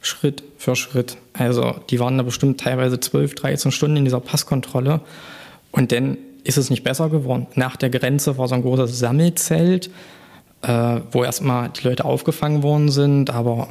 Schritt 0.00 0.42
für 0.58 0.74
Schritt. 0.76 1.16
Also 1.32 1.76
die 1.90 2.00
waren 2.00 2.16
da 2.18 2.24
bestimmt 2.24 2.60
teilweise 2.60 2.98
12, 2.98 3.34
13 3.36 3.70
Stunden 3.70 3.98
in 3.98 4.04
dieser 4.04 4.20
Passkontrolle. 4.20 5.00
Und 5.70 5.92
dann 5.92 6.18
ist 6.44 6.58
es 6.58 6.70
nicht 6.70 6.84
besser 6.84 7.08
geworden. 7.08 7.46
Nach 7.54 7.76
der 7.76 7.90
Grenze 7.90 8.36
war 8.36 8.48
so 8.48 8.54
ein 8.54 8.62
großes 8.62 8.98
Sammelzelt, 8.98 9.90
äh, 10.62 11.00
wo 11.10 11.24
erstmal 11.24 11.70
die 11.70 11.86
Leute 11.86 12.04
aufgefangen 12.04 12.62
worden 12.62 12.90
sind, 12.90 13.30
aber 13.30 13.68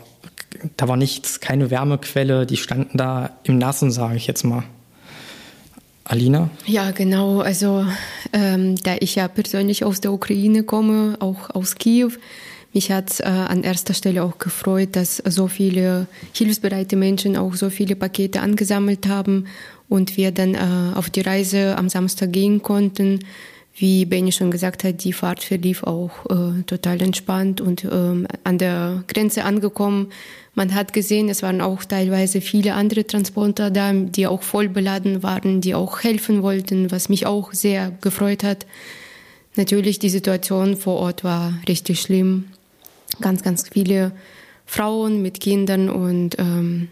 da 0.78 0.88
war 0.88 0.98
nichts, 0.98 1.40
keine 1.40 1.72
Wärmequelle, 1.72 2.46
die 2.46 2.58
standen 2.58 2.98
da 2.98 3.32
im 3.44 3.58
Nassen, 3.58 3.92
sage 3.92 4.16
ich 4.18 4.28
jetzt 4.28 4.44
mal. 4.44 4.64
Alina? 6.04 6.50
Ja, 6.66 6.92
genau. 6.92 7.40
Also, 7.40 7.86
ähm, 8.34 8.76
da 8.84 8.96
ich 9.00 9.16
ja 9.16 9.28
persönlich 9.28 9.86
aus 9.86 10.02
der 10.02 10.12
Ukraine 10.12 10.64
komme, 10.64 11.16
auch 11.20 11.50
aus 11.52 11.76
Kiew, 11.76 12.12
mich 12.74 12.92
hat 12.92 13.20
äh, 13.20 13.24
an 13.26 13.64
erster 13.64 13.94
Stelle 13.94 14.24
auch 14.24 14.38
gefreut, 14.38 14.90
dass 14.94 15.18
so 15.18 15.48
viele 15.48 16.08
hilfsbereite 16.34 16.96
Menschen 16.96 17.36
auch 17.36 17.54
so 17.56 17.70
viele 17.70 17.96
Pakete 17.96 18.42
angesammelt 18.42 19.08
haben 19.08 19.46
und 19.90 20.16
wir 20.16 20.32
dann 20.32 20.56
äh, 20.56 20.96
auf 20.96 21.10
die 21.10 21.22
Reise 21.22 21.78
am 21.78 21.90
Samstag 21.90 22.32
gehen 22.32 22.62
konnten. 22.62 23.20
Wie 23.74 24.06
Benny 24.06 24.32
schon 24.32 24.52
gesagt 24.52 24.84
hat, 24.84 25.04
die 25.04 25.14
Fahrt 25.14 25.44
verlief 25.44 25.84
auch 25.84 26.12
äh, 26.30 26.64
total 26.64 27.02
entspannt 27.02 27.62
und 27.62 27.86
ähm, 27.86 28.28
an 28.44 28.58
der 28.58 29.04
Grenze 29.08 29.44
angekommen 29.44 30.12
man 30.54 30.76
hat 30.76 30.92
gesehen, 30.92 31.30
es 31.30 31.44
waren 31.44 31.62
auch 31.62 31.86
teilweise 31.86 32.42
viele 32.42 32.74
andere 32.74 33.08
Transporter 33.08 33.72
da, 33.72 33.94
die 33.94 34.28
auch 34.28 34.44
voll 34.44 34.68
beladen 34.68 35.24
waren, 35.24 35.62
die 35.62 35.76
auch 35.76 36.04
helfen 36.04 36.44
wollten, 36.44 36.92
was 36.92 37.08
mich 37.08 37.26
auch 37.26 37.54
sehr 37.54 37.92
gefreut 38.02 38.44
hat. 38.44 38.66
Natürlich, 39.56 40.00
die 40.00 40.10
Situation 40.10 40.76
vor 40.76 40.98
Ort 40.98 41.24
war 41.24 41.54
richtig 41.68 42.02
schlimm. 42.02 42.46
Ganz, 43.22 43.44
ganz 43.44 43.70
viele 43.70 44.12
Frauen 44.66 45.22
mit 45.22 45.40
Kindern 45.40 45.90
und 45.90 46.38
ähm, 46.38 46.90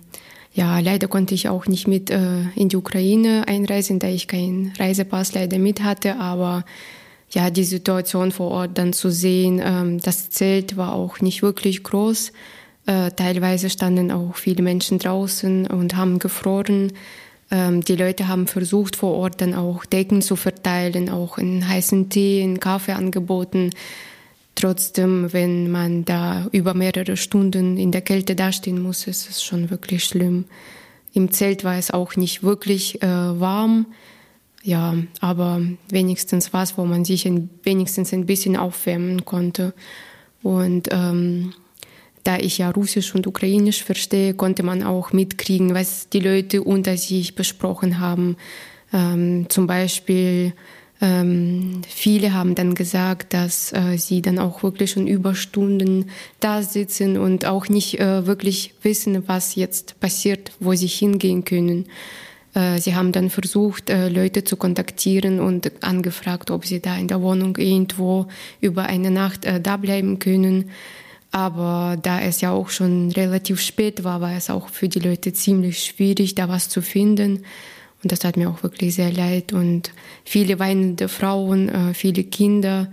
ja, 0.60 0.80
leider 0.80 1.08
konnte 1.08 1.34
ich 1.34 1.48
auch 1.48 1.68
nicht 1.68 1.88
mit 1.88 2.10
äh, 2.10 2.42
in 2.54 2.68
die 2.68 2.76
Ukraine 2.76 3.46
einreisen, 3.48 3.98
da 4.00 4.10
ich 4.10 4.28
keinen 4.28 4.74
Reisepass 4.78 5.34
leider 5.34 5.58
mit 5.58 5.82
hatte, 5.84 6.18
aber 6.18 6.66
ja, 7.32 7.50
die 7.50 7.64
Situation 7.64 8.34
vor 8.34 8.52
Ort 8.52 8.78
dann 8.78 8.92
zu 8.92 9.10
sehen, 9.10 9.62
ähm, 9.64 10.02
das 10.02 10.30
Zelt 10.32 10.76
war 10.76 10.92
auch 10.96 11.22
nicht 11.22 11.42
wirklich 11.42 11.82
groß. 11.82 12.34
Äh, 12.88 13.12
teilweise 13.12 13.70
standen 13.70 14.12
auch 14.12 14.36
viele 14.36 14.62
Menschen 14.62 15.00
draußen 15.00 15.66
und 15.68 15.96
haben 15.96 16.20
gefroren. 16.20 16.92
Ähm, 17.52 17.82
die 17.86 17.96
Leute 17.96 18.28
haben 18.28 18.46
versucht, 18.46 18.98
vor 18.98 19.14
Ort 19.14 19.40
dann 19.40 19.54
auch 19.54 19.86
Decken 19.86 20.22
zu 20.22 20.36
verteilen, 20.36 21.10
auch 21.10 21.38
einen 21.38 21.70
heißen 21.70 22.10
Tee, 22.10 22.44
einen 22.44 22.60
Kaffee 22.60 22.92
angeboten. 22.92 23.70
Trotzdem, 24.60 25.32
wenn 25.32 25.72
man 25.72 26.04
da 26.04 26.48
über 26.52 26.74
mehrere 26.74 27.16
Stunden 27.16 27.78
in 27.78 27.94
der 27.94 28.02
Kälte 28.02 28.36
dastehen 28.36 28.84
muss, 28.84 29.08
ist 29.08 29.30
es 29.30 29.42
schon 29.42 29.70
wirklich 29.70 30.04
schlimm. 30.04 30.44
Im 31.14 31.32
Zelt 31.32 31.64
war 31.64 31.78
es 31.78 31.92
auch 31.92 32.18
nicht 32.18 32.44
wirklich 32.44 33.02
äh, 33.02 33.08
warm. 33.08 33.86
Ja, 34.62 34.96
aber 35.22 35.62
wenigstens 35.90 36.52
was, 36.52 36.78
wo 36.78 36.84
man 36.84 37.06
sich 37.06 37.26
ein, 37.26 37.50
wenigstens 37.64 38.12
ein 38.12 38.26
bisschen 38.26 38.58
aufwärmen 38.58 39.24
konnte. 39.24 39.74
Und 40.44 40.90
ähm, 40.92 41.54
da 42.26 42.36
ich 42.36 42.58
ja 42.58 42.70
Russisch 42.70 43.16
und 43.16 43.28
Ukrainisch 43.28 43.82
verstehe, 43.82 44.34
konnte 44.34 44.64
man 44.64 44.84
auch 44.84 45.14
mitkriegen, 45.14 45.74
was 45.74 46.10
die 46.10 46.20
Leute 46.20 46.64
unter 46.64 46.98
sich 46.98 47.34
besprochen 47.34 48.02
haben. 48.02 48.36
Ähm, 48.92 49.46
zum 49.48 49.68
Beispiel 49.68 50.52
ähm, 51.02 51.82
viele 51.88 52.34
haben 52.34 52.56
dann 52.56 52.76
gesagt, 52.76 53.34
dass 53.34 53.72
äh, 53.72 53.98
sie 53.98 54.22
dann 54.22 54.38
auch 54.38 54.64
wirklich 54.64 54.92
schon 54.92 55.08
Überstunden 55.08 56.10
da 56.42 56.62
sitzen 56.62 57.18
und 57.18 57.46
auch 57.46 57.70
nicht 57.70 58.00
äh, 58.00 58.26
wirklich 58.26 58.74
wissen, 58.82 59.28
was 59.28 59.56
jetzt 59.56 60.00
passiert, 60.02 60.52
wo 60.60 60.74
sie 60.74 60.88
hingehen 60.88 61.46
können. 61.46 61.86
Äh, 62.54 62.80
sie 62.80 62.96
haben 62.96 63.14
dann 63.14 63.30
versucht, 63.30 63.90
äh, 63.90 64.10
Leute 64.10 64.44
zu 64.44 64.58
kontaktieren 64.58 65.40
und 65.40 65.72
angefragt, 65.84 66.52
ob 66.52 66.66
sie 66.66 66.82
da 66.82 66.98
in 66.98 67.08
der 67.08 67.22
Wohnung 67.22 67.56
irgendwo 67.56 68.28
über 68.60 68.84
eine 68.84 69.12
Nacht 69.12 69.46
äh, 69.46 69.62
da 69.62 69.78
bleiben 69.78 70.20
können. 70.20 70.70
Aber 71.32 71.98
da 72.02 72.20
es 72.20 72.42
ja 72.42 72.52
auch 72.52 72.70
schon 72.70 73.12
relativ 73.12 73.62
spät 73.62 74.04
war, 74.04 74.20
war 74.20 74.36
es 74.36 74.50
auch 74.50 74.68
für 74.68 74.90
die 74.90 75.00
Leute 75.00 75.32
ziemlich 75.32 75.84
schwierig, 75.84 76.36
da 76.36 76.50
was 76.50 76.70
zu 76.70 76.82
finden. 76.82 77.46
Und 78.02 78.12
das 78.12 78.24
hat 78.24 78.38
mir 78.38 78.50
auch 78.50 78.64
wirklich 78.64 78.96
sehr 78.96 79.12
leid. 79.12 79.52
Und 79.52 79.92
viele 80.24 80.60
weinende 80.60 81.10
Frauen, 81.10 81.70
äh, 81.70 81.94
viele 81.94 82.24
Kinder 82.24 82.88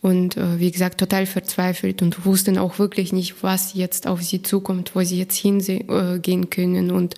und 0.00 0.36
äh, 0.36 0.58
wie 0.58 0.70
gesagt 0.70 0.98
total 0.98 1.26
verzweifelt 1.26 2.02
und 2.02 2.24
wussten 2.24 2.58
auch 2.58 2.78
wirklich 2.78 3.12
nicht, 3.12 3.42
was 3.42 3.74
jetzt 3.74 4.06
auf 4.06 4.22
sie 4.22 4.42
zukommt, 4.42 4.94
wo 4.94 5.02
sie 5.02 5.18
jetzt 5.18 5.36
hingehen 5.36 6.50
können 6.50 6.90
und 6.90 7.14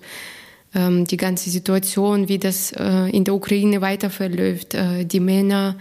ähm, 0.74 1.06
die 1.06 1.16
ganze 1.16 1.50
Situation, 1.50 2.28
wie 2.28 2.38
das 2.38 2.72
äh, 2.72 3.08
in 3.10 3.24
der 3.24 3.34
Ukraine 3.34 3.80
weiter 3.80 4.10
verläuft. 4.10 4.76
Die 4.76 5.20
Männer 5.20 5.76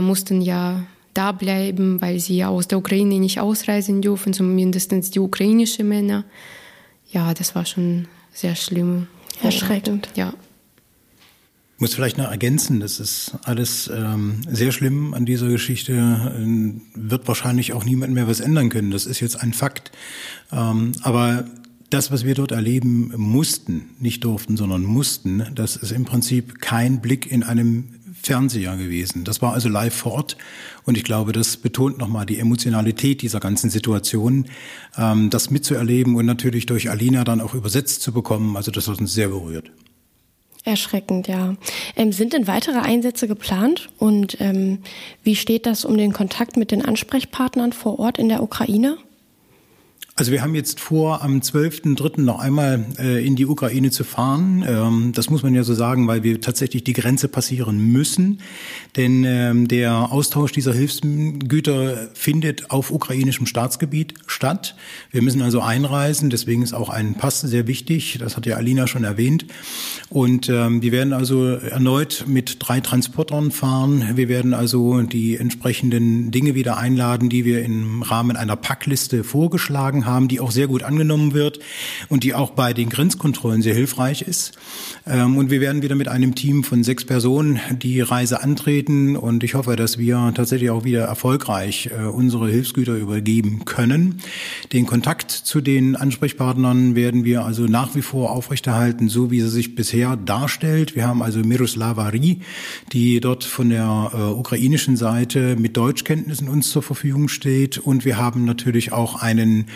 mussten 0.00 0.40
ja 0.40 0.86
da 1.12 1.32
bleiben, 1.32 2.00
weil 2.00 2.20
sie 2.20 2.38
ja 2.38 2.48
aus 2.48 2.68
der 2.68 2.78
Ukraine 2.78 3.18
nicht 3.18 3.38
ausreisen 3.38 4.00
dürfen, 4.00 4.32
zumindest 4.32 5.14
die 5.14 5.20
ukrainischen 5.20 5.88
Männer. 5.88 6.24
Ja, 7.12 7.34
das 7.34 7.54
war 7.54 7.66
schon 7.66 8.08
sehr 8.32 8.56
schlimm. 8.56 9.08
Erschreckend. 9.42 10.08
Ja. 10.14 10.32
Ich 11.76 11.80
muss 11.80 11.94
vielleicht 11.94 12.18
noch 12.18 12.30
ergänzen, 12.30 12.78
das 12.78 13.00
ist 13.00 13.32
alles 13.42 13.90
ähm, 13.92 14.42
sehr 14.48 14.70
schlimm 14.70 15.12
an 15.12 15.26
dieser 15.26 15.48
Geschichte, 15.48 16.32
wird 16.94 17.26
wahrscheinlich 17.26 17.72
auch 17.72 17.84
niemand 17.84 18.14
mehr 18.14 18.28
was 18.28 18.38
ändern 18.38 18.68
können. 18.68 18.92
Das 18.92 19.06
ist 19.06 19.18
jetzt 19.18 19.40
ein 19.42 19.52
Fakt. 19.52 19.90
Ähm, 20.52 20.92
aber 21.02 21.46
das, 21.90 22.12
was 22.12 22.24
wir 22.24 22.36
dort 22.36 22.52
erleben 22.52 23.12
mussten, 23.16 23.90
nicht 23.98 24.22
durften, 24.22 24.56
sondern 24.56 24.82
mussten, 24.82 25.46
das 25.54 25.74
ist 25.74 25.90
im 25.90 26.04
Prinzip 26.04 26.60
kein 26.60 27.00
Blick 27.00 27.30
in 27.30 27.42
einem 27.42 27.88
Fernseher 28.22 28.76
gewesen. 28.76 29.24
Das 29.24 29.42
war 29.42 29.52
also 29.52 29.68
live 29.68 29.94
vor 29.94 30.12
Ort 30.12 30.36
und 30.84 30.96
ich 30.96 31.04
glaube, 31.04 31.32
das 31.32 31.56
betont 31.56 31.98
nochmal 31.98 32.24
die 32.24 32.38
Emotionalität 32.38 33.20
dieser 33.20 33.40
ganzen 33.40 33.68
Situation, 33.68 34.46
ähm, 34.96 35.28
das 35.28 35.50
mitzuerleben 35.50 36.14
und 36.14 36.24
natürlich 36.24 36.66
durch 36.66 36.88
Alina 36.88 37.24
dann 37.24 37.40
auch 37.40 37.54
übersetzt 37.54 38.02
zu 38.02 38.12
bekommen. 38.12 38.56
Also 38.56 38.70
das 38.70 38.88
hat 38.88 39.00
uns 39.00 39.12
sehr 39.12 39.28
berührt. 39.28 39.70
Erschreckend, 40.64 41.28
ja. 41.28 41.56
Ähm, 41.94 42.12
sind 42.12 42.32
denn 42.32 42.46
weitere 42.46 42.78
Einsätze 42.78 43.28
geplant? 43.28 43.90
Und 43.98 44.40
ähm, 44.40 44.78
wie 45.22 45.36
steht 45.36 45.66
das 45.66 45.84
um 45.84 45.98
den 45.98 46.14
Kontakt 46.14 46.56
mit 46.56 46.70
den 46.70 46.82
Ansprechpartnern 46.82 47.74
vor 47.74 47.98
Ort 47.98 48.18
in 48.18 48.30
der 48.30 48.42
Ukraine? 48.42 48.96
Also 50.16 50.30
wir 50.30 50.42
haben 50.42 50.54
jetzt 50.54 50.78
vor, 50.78 51.22
am 51.22 51.40
12.3. 51.40 52.20
noch 52.20 52.38
einmal 52.38 52.86
äh, 53.00 53.26
in 53.26 53.34
die 53.34 53.46
Ukraine 53.46 53.90
zu 53.90 54.04
fahren. 54.04 54.64
Ähm, 54.64 55.10
das 55.12 55.28
muss 55.28 55.42
man 55.42 55.56
ja 55.56 55.64
so 55.64 55.74
sagen, 55.74 56.06
weil 56.06 56.22
wir 56.22 56.40
tatsächlich 56.40 56.84
die 56.84 56.92
Grenze 56.92 57.26
passieren 57.26 57.78
müssen. 57.78 58.40
Denn 58.94 59.24
ähm, 59.24 59.66
der 59.66 60.12
Austausch 60.12 60.52
dieser 60.52 60.72
Hilfsgüter 60.72 62.10
findet 62.14 62.70
auf 62.70 62.92
ukrainischem 62.92 63.46
Staatsgebiet 63.46 64.14
statt. 64.28 64.76
Wir 65.10 65.20
müssen 65.20 65.42
also 65.42 65.60
einreisen, 65.60 66.30
deswegen 66.30 66.62
ist 66.62 66.74
auch 66.74 66.90
ein 66.90 67.14
Pass 67.16 67.40
sehr 67.40 67.66
wichtig. 67.66 68.18
Das 68.20 68.36
hat 68.36 68.46
ja 68.46 68.54
Alina 68.54 68.86
schon 68.86 69.02
erwähnt. 69.02 69.46
Und 70.10 70.48
ähm, 70.48 70.80
wir 70.80 70.92
werden 70.92 71.12
also 71.12 71.56
erneut 71.56 72.24
mit 72.28 72.58
drei 72.60 72.78
Transportern 72.78 73.50
fahren. 73.50 74.12
Wir 74.14 74.28
werden 74.28 74.54
also 74.54 75.02
die 75.02 75.36
entsprechenden 75.36 76.30
Dinge 76.30 76.54
wieder 76.54 76.76
einladen, 76.76 77.28
die 77.30 77.44
wir 77.44 77.64
im 77.64 78.02
Rahmen 78.02 78.36
einer 78.36 78.54
Packliste 78.54 79.24
vorgeschlagen 79.24 80.03
haben, 80.04 80.28
die 80.28 80.40
auch 80.40 80.50
sehr 80.50 80.66
gut 80.66 80.82
angenommen 80.82 81.34
wird 81.34 81.58
und 82.08 82.24
die 82.24 82.34
auch 82.34 82.50
bei 82.50 82.72
den 82.72 82.88
Grenzkontrollen 82.88 83.62
sehr 83.62 83.74
hilfreich 83.74 84.22
ist. 84.22 84.52
Ähm, 85.06 85.36
und 85.36 85.50
wir 85.50 85.60
werden 85.60 85.82
wieder 85.82 85.94
mit 85.94 86.08
einem 86.08 86.34
Team 86.34 86.64
von 86.64 86.82
sechs 86.84 87.04
Personen 87.04 87.60
die 87.70 88.00
Reise 88.00 88.42
antreten 88.42 89.16
und 89.16 89.44
ich 89.44 89.54
hoffe, 89.54 89.76
dass 89.76 89.98
wir 89.98 90.32
tatsächlich 90.34 90.70
auch 90.70 90.84
wieder 90.84 91.04
erfolgreich 91.04 91.90
äh, 91.96 92.04
unsere 92.04 92.48
Hilfsgüter 92.48 92.96
übergeben 92.96 93.64
können. 93.64 94.20
Den 94.72 94.86
Kontakt 94.86 95.30
zu 95.30 95.60
den 95.60 95.96
Ansprechpartnern 95.96 96.94
werden 96.94 97.24
wir 97.24 97.44
also 97.44 97.64
nach 97.64 97.94
wie 97.94 98.02
vor 98.02 98.30
aufrechterhalten, 98.30 99.08
so 99.08 99.30
wie 99.30 99.40
sie 99.40 99.48
sich 99.48 99.74
bisher 99.74 100.16
darstellt. 100.16 100.94
Wir 100.94 101.06
haben 101.06 101.22
also 101.22 101.40
Miroslava 101.40 102.08
Ri, 102.08 102.40
die 102.92 103.20
dort 103.20 103.44
von 103.44 103.70
der 103.70 104.10
äh, 104.14 104.16
ukrainischen 104.16 104.96
Seite 104.96 105.56
mit 105.56 105.76
Deutschkenntnissen 105.76 106.48
uns 106.48 106.70
zur 106.70 106.82
Verfügung 106.82 107.28
steht. 107.28 107.78
Und 107.78 108.04
wir 108.04 108.18
haben 108.18 108.44
natürlich 108.44 108.92
auch 108.92 109.20
einen 109.20 109.66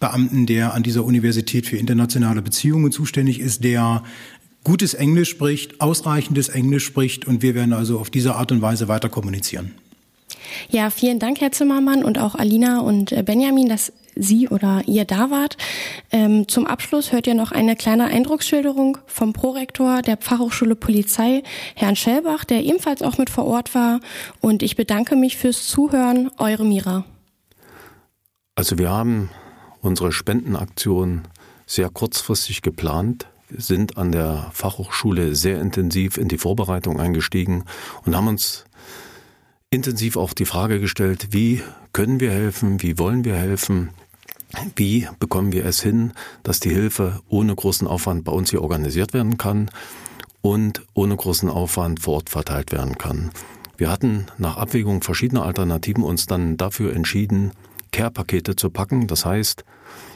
Beamten, 0.00 0.46
der 0.46 0.74
an 0.74 0.82
dieser 0.82 1.04
Universität 1.04 1.66
für 1.66 1.76
internationale 1.76 2.42
Beziehungen 2.42 2.92
zuständig 2.92 3.40
ist, 3.40 3.64
der 3.64 4.02
gutes 4.64 4.94
Englisch 4.94 5.30
spricht, 5.30 5.80
ausreichendes 5.80 6.48
Englisch 6.48 6.84
spricht. 6.84 7.26
Und 7.26 7.42
wir 7.42 7.54
werden 7.54 7.72
also 7.72 7.98
auf 7.98 8.10
diese 8.10 8.34
Art 8.34 8.50
und 8.50 8.62
Weise 8.62 8.88
weiter 8.88 9.08
kommunizieren. 9.08 9.72
Ja, 10.70 10.90
vielen 10.90 11.18
Dank, 11.18 11.40
Herr 11.40 11.52
Zimmermann 11.52 12.04
und 12.04 12.18
auch 12.18 12.34
Alina 12.34 12.80
und 12.80 13.12
äh, 13.12 13.22
Benjamin, 13.22 13.68
dass 13.68 13.92
Sie 14.16 14.48
oder 14.48 14.82
ihr 14.86 15.04
da 15.04 15.30
wart. 15.30 15.56
Ähm, 16.12 16.46
zum 16.46 16.66
Abschluss 16.66 17.12
hört 17.12 17.26
ihr 17.26 17.34
noch 17.34 17.50
eine 17.50 17.74
kleine 17.74 18.04
Eindrucksschilderung 18.04 18.98
vom 19.06 19.32
Prorektor 19.32 20.02
der 20.02 20.16
Pfarrhochschule 20.16 20.76
Polizei, 20.76 21.42
Herrn 21.74 21.96
Schellbach, 21.96 22.44
der 22.44 22.62
ebenfalls 22.64 23.02
auch 23.02 23.18
mit 23.18 23.28
vor 23.30 23.46
Ort 23.46 23.74
war. 23.74 24.00
Und 24.40 24.62
ich 24.62 24.76
bedanke 24.76 25.16
mich 25.16 25.36
fürs 25.36 25.66
Zuhören. 25.66 26.30
Eure 26.38 26.64
Mira. 26.64 27.04
Also 28.54 28.78
wir 28.78 28.90
haben 28.90 29.30
unsere 29.84 30.12
Spendenaktion 30.12 31.22
sehr 31.66 31.90
kurzfristig 31.90 32.62
geplant 32.62 33.26
sind 33.50 33.98
an 33.98 34.12
der 34.12 34.50
Fachhochschule 34.52 35.34
sehr 35.34 35.60
intensiv 35.60 36.16
in 36.16 36.28
die 36.28 36.38
Vorbereitung 36.38 36.98
eingestiegen 36.98 37.64
und 38.04 38.16
haben 38.16 38.28
uns 38.28 38.64
intensiv 39.70 40.16
auch 40.16 40.32
die 40.32 40.46
Frage 40.46 40.80
gestellt, 40.80 41.28
wie 41.30 41.62
können 41.92 42.20
wir 42.20 42.30
helfen, 42.30 42.82
wie 42.82 42.98
wollen 42.98 43.24
wir 43.24 43.36
helfen, 43.36 43.90
wie 44.76 45.08
bekommen 45.18 45.52
wir 45.52 45.64
es 45.66 45.82
hin, 45.82 46.12
dass 46.42 46.60
die 46.60 46.70
Hilfe 46.70 47.20
ohne 47.28 47.54
großen 47.54 47.86
Aufwand 47.86 48.24
bei 48.24 48.32
uns 48.32 48.50
hier 48.50 48.62
organisiert 48.62 49.12
werden 49.12 49.36
kann 49.36 49.70
und 50.42 50.82
ohne 50.94 51.16
großen 51.16 51.48
Aufwand 51.48 52.00
vor 52.00 52.14
Ort 52.14 52.30
verteilt 52.30 52.72
werden 52.72 52.98
kann. 52.98 53.30
Wir 53.76 53.90
hatten 53.90 54.26
nach 54.38 54.56
Abwägung 54.56 55.02
verschiedener 55.02 55.44
Alternativen 55.44 56.04
uns 56.04 56.26
dann 56.26 56.56
dafür 56.56 56.94
entschieden, 56.94 57.50
Care-Pakete 57.94 58.56
zu 58.56 58.70
packen. 58.70 59.06
Das 59.06 59.24
heißt, 59.24 59.64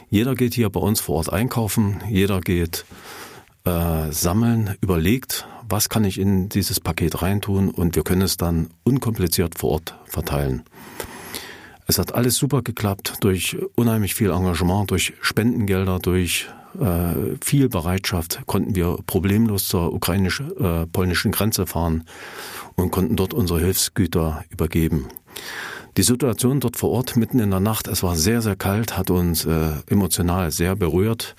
jeder 0.09 0.35
geht 0.35 0.53
hier 0.53 0.69
bei 0.69 0.81
uns 0.81 0.99
vor 0.99 1.15
Ort 1.15 1.31
einkaufen, 1.31 2.03
jeder 2.09 2.41
geht 2.41 2.83
äh, 3.63 4.11
sammeln, 4.11 4.75
überlegt, 4.81 5.47
was 5.69 5.87
kann 5.87 6.03
ich 6.03 6.19
in 6.19 6.49
dieses 6.49 6.81
Paket 6.81 7.21
reintun 7.21 7.69
und 7.69 7.95
wir 7.95 8.03
können 8.03 8.23
es 8.23 8.35
dann 8.35 8.69
unkompliziert 8.83 9.57
vor 9.57 9.69
Ort 9.71 9.95
verteilen. 10.07 10.63
Es 11.87 11.97
hat 11.99 12.13
alles 12.13 12.35
super 12.35 12.63
geklappt 12.63 13.13
durch 13.21 13.55
unheimlich 13.75 14.13
viel 14.13 14.31
Engagement, 14.31 14.91
durch 14.91 15.13
Spendengelder, 15.21 15.99
durch 15.99 16.47
äh, 16.77 17.37
viel 17.41 17.69
Bereitschaft 17.69 18.41
konnten 18.45 18.75
wir 18.75 18.97
problemlos 19.07 19.69
zur 19.69 19.93
ukrainisch-polnischen 19.93 21.31
äh, 21.31 21.35
Grenze 21.35 21.65
fahren 21.65 22.03
und 22.75 22.91
konnten 22.91 23.15
dort 23.15 23.33
unsere 23.33 23.61
Hilfsgüter 23.61 24.43
übergeben. 24.49 25.07
Die 25.99 26.03
Situation 26.03 26.61
dort 26.61 26.77
vor 26.77 26.91
Ort 26.91 27.17
mitten 27.17 27.39
in 27.39 27.49
der 27.49 27.59
Nacht, 27.59 27.89
es 27.89 28.03
war 28.03 28.15
sehr, 28.15 28.41
sehr 28.41 28.55
kalt, 28.55 28.97
hat 28.97 29.09
uns 29.09 29.43
äh, 29.43 29.71
emotional 29.87 30.49
sehr 30.49 30.77
berührt. 30.77 31.35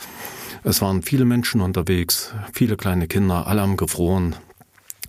Es 0.64 0.83
waren 0.83 1.00
viele 1.00 1.25
Menschen 1.25 1.62
unterwegs, 1.62 2.35
viele 2.52 2.76
kleine 2.76 3.09
Kinder, 3.09 3.47
alle 3.47 3.62
haben 3.62 3.79
gefroren. 3.79 4.37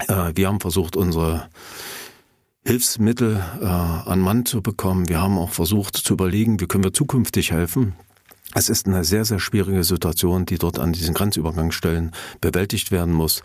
Äh, 0.07 0.31
wir 0.35 0.47
haben 0.47 0.61
versucht, 0.61 0.95
unsere 0.95 1.49
Hilfsmittel 2.65 3.43
äh, 3.59 3.65
an 3.65 4.21
Mann 4.21 4.45
zu 4.45 4.61
bekommen. 4.61 5.09
Wir 5.09 5.21
haben 5.21 5.37
auch 5.37 5.49
versucht 5.51 5.97
zu 5.97 6.13
überlegen, 6.13 6.61
wie 6.61 6.67
können 6.67 6.85
wir 6.85 6.93
zukünftig 6.93 7.51
helfen. 7.51 7.95
Es 8.53 8.69
ist 8.69 8.85
eine 8.85 9.03
sehr, 9.05 9.23
sehr 9.23 9.39
schwierige 9.39 9.83
Situation, 9.83 10.45
die 10.45 10.57
dort 10.57 10.77
an 10.77 10.91
diesen 10.91 11.13
Grenzübergangsstellen 11.13 12.11
bewältigt 12.41 12.91
werden 12.91 13.13
muss. 13.13 13.43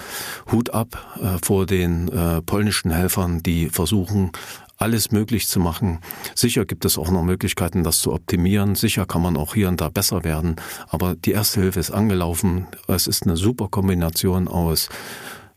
Hut 0.51 0.71
ab 0.71 1.19
äh, 1.21 1.39
vor 1.45 1.67
den 1.67 2.09
äh, 2.09 2.43
polnischen 2.43 2.91
Helfern, 2.91 3.43
die 3.43 3.69
versuchen, 3.69 4.31
alles 4.77 5.11
möglich 5.11 5.49
zu 5.49 5.61
machen. 5.61 6.01
Sicher 6.35 6.65
gibt 6.65 6.85
es 6.85 6.99
auch 6.99 7.11
noch 7.11 7.23
Möglichkeiten, 7.23 7.83
das 7.83 8.01
zu 8.01 8.13
optimieren. 8.13 8.75
Sicher 8.75 9.07
kann 9.07 9.23
man 9.23 9.37
auch 9.37 9.55
hier 9.55 9.69
und 9.69 9.81
da 9.81 9.89
besser 9.89 10.25
werden. 10.25 10.57
Aber 10.89 11.15
die 11.15 11.33
Erste 11.33 11.61
Hilfe 11.61 11.81
ist 11.81 11.91
angelaufen. 11.91 12.67
Es 12.87 13.07
ist 13.07 13.25
eine 13.25 13.37
super 13.37 13.69
Kombination 13.69 14.49
aus 14.49 14.89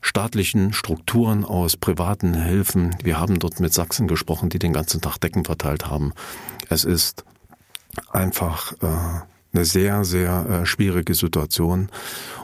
staatlichen 0.00 0.72
Strukturen, 0.72 1.44
aus 1.44 1.76
privaten 1.76 2.34
Hilfen. 2.34 2.96
Wir 3.02 3.20
haben 3.20 3.38
dort 3.38 3.60
mit 3.60 3.74
Sachsen 3.74 4.08
gesprochen, 4.08 4.48
die 4.48 4.58
den 4.58 4.72
ganzen 4.72 5.00
Tag 5.00 5.18
Decken 5.18 5.44
verteilt 5.44 5.86
haben. 5.86 6.12
Es 6.68 6.84
ist 6.84 7.24
einfach 8.10 8.72
äh, 8.82 8.86
eine 9.52 9.64
sehr, 9.64 10.04
sehr 10.04 10.62
äh, 10.62 10.66
schwierige 10.66 11.14
Situation. 11.14 11.90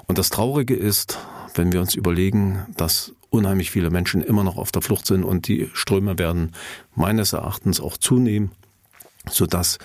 Und 0.07 0.19
das 0.19 0.31
Traurige 0.31 0.75
ist, 0.75 1.19
wenn 1.55 1.73
wir 1.73 1.81
uns 1.81 1.95
überlegen, 1.95 2.67
dass 2.77 3.15
unheimlich 3.37 3.70
viele 3.70 3.90
Menschen 3.90 4.22
immer 4.22 4.44
noch 4.44 4.57
auf 4.57 4.72
der 4.72 4.83
Flucht 4.83 5.07
sind 5.07 5.25
und 5.25 5.49
die 5.49 5.68
Ströme 5.72 6.18
werden 6.18 6.53
meines 6.94 7.33
Erachtens 7.33 7.81
auch 7.81 7.96
zunehmen, 7.96 8.51
sodass 9.31 9.79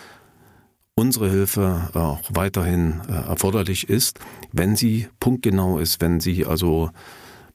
unsere 0.96 1.30
Hilfe 1.30 1.90
auch 1.94 2.22
weiterhin 2.30 3.02
äh, 3.08 3.14
erforderlich 3.14 3.90
ist, 3.90 4.20
wenn 4.52 4.76
sie 4.76 5.08
punktgenau 5.20 5.80
ist, 5.80 6.02
wenn 6.02 6.20
sie 6.20 6.46
also 6.46 6.92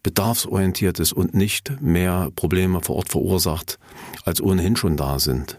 bedarfsorientiert 0.03 1.01
ist 1.01 1.13
und 1.13 1.35
nicht 1.35 1.81
mehr 1.81 2.31
Probleme 2.37 2.81
vor 2.81 2.97
Ort 2.97 3.09
verursacht, 3.09 3.79
als 4.25 4.41
ohnehin 4.41 4.77
schon 4.77 4.97
da 4.97 5.19
sind. 5.19 5.59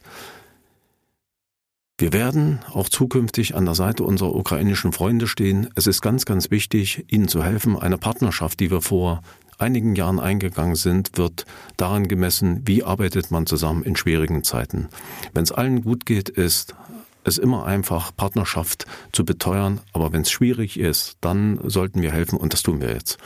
Wir 2.00 2.13
werden 2.13 2.60
auch 2.71 2.89
zukünftig 2.89 3.56
an 3.56 3.65
der 3.65 3.73
Seite 3.73 4.04
unserer 4.04 4.36
ukrainischen 4.36 4.93
Freunde 4.93 5.28
stehen. 5.28 5.69
Es 5.76 5.88
ist 5.88 6.02
ganz, 6.02 6.26
ganz 6.26 6.52
wichtig, 6.52 7.06
ihnen 7.10 7.28
zu 7.28 7.43
helfen. 7.43 7.78
Eine 7.78 7.97
Partnerschaft, 7.97 8.60
die 8.60 8.69
wir 8.69 8.82
vor 8.82 9.21
einigen 9.58 9.96
Jahren 9.96 10.20
eingegangen 10.20 10.76
sind, 10.76 11.17
wird 11.17 11.46
daran 11.78 12.08
gemessen, 12.08 12.62
wie 12.65 12.84
arbeitet 12.84 13.32
man 13.32 13.46
zusammen 13.46 13.84
in 13.84 13.96
schwierigen 13.96 14.43
Zeiten. 14.43 14.89
Wenn 15.34 15.43
es 15.43 15.52
allen 15.52 15.84
gut 15.84 16.06
geht, 16.06 16.30
ist 16.30 16.76
es 17.24 17.38
immer 17.38 17.65
einfach, 17.65 18.15
Partnerschaft 18.15 18.86
zu 19.12 19.26
beteuern, 19.26 19.82
aber 19.91 20.13
wenn 20.13 20.22
es 20.22 20.32
schwierig 20.32 20.80
ist, 20.80 21.17
dann 21.22 21.60
sollten 21.63 22.02
wir 22.02 22.12
helfen 22.12 22.38
und 22.38 22.54
das 22.54 22.63
tun 22.63 22.80
wir 22.80 22.93
jetzt. 22.93 23.17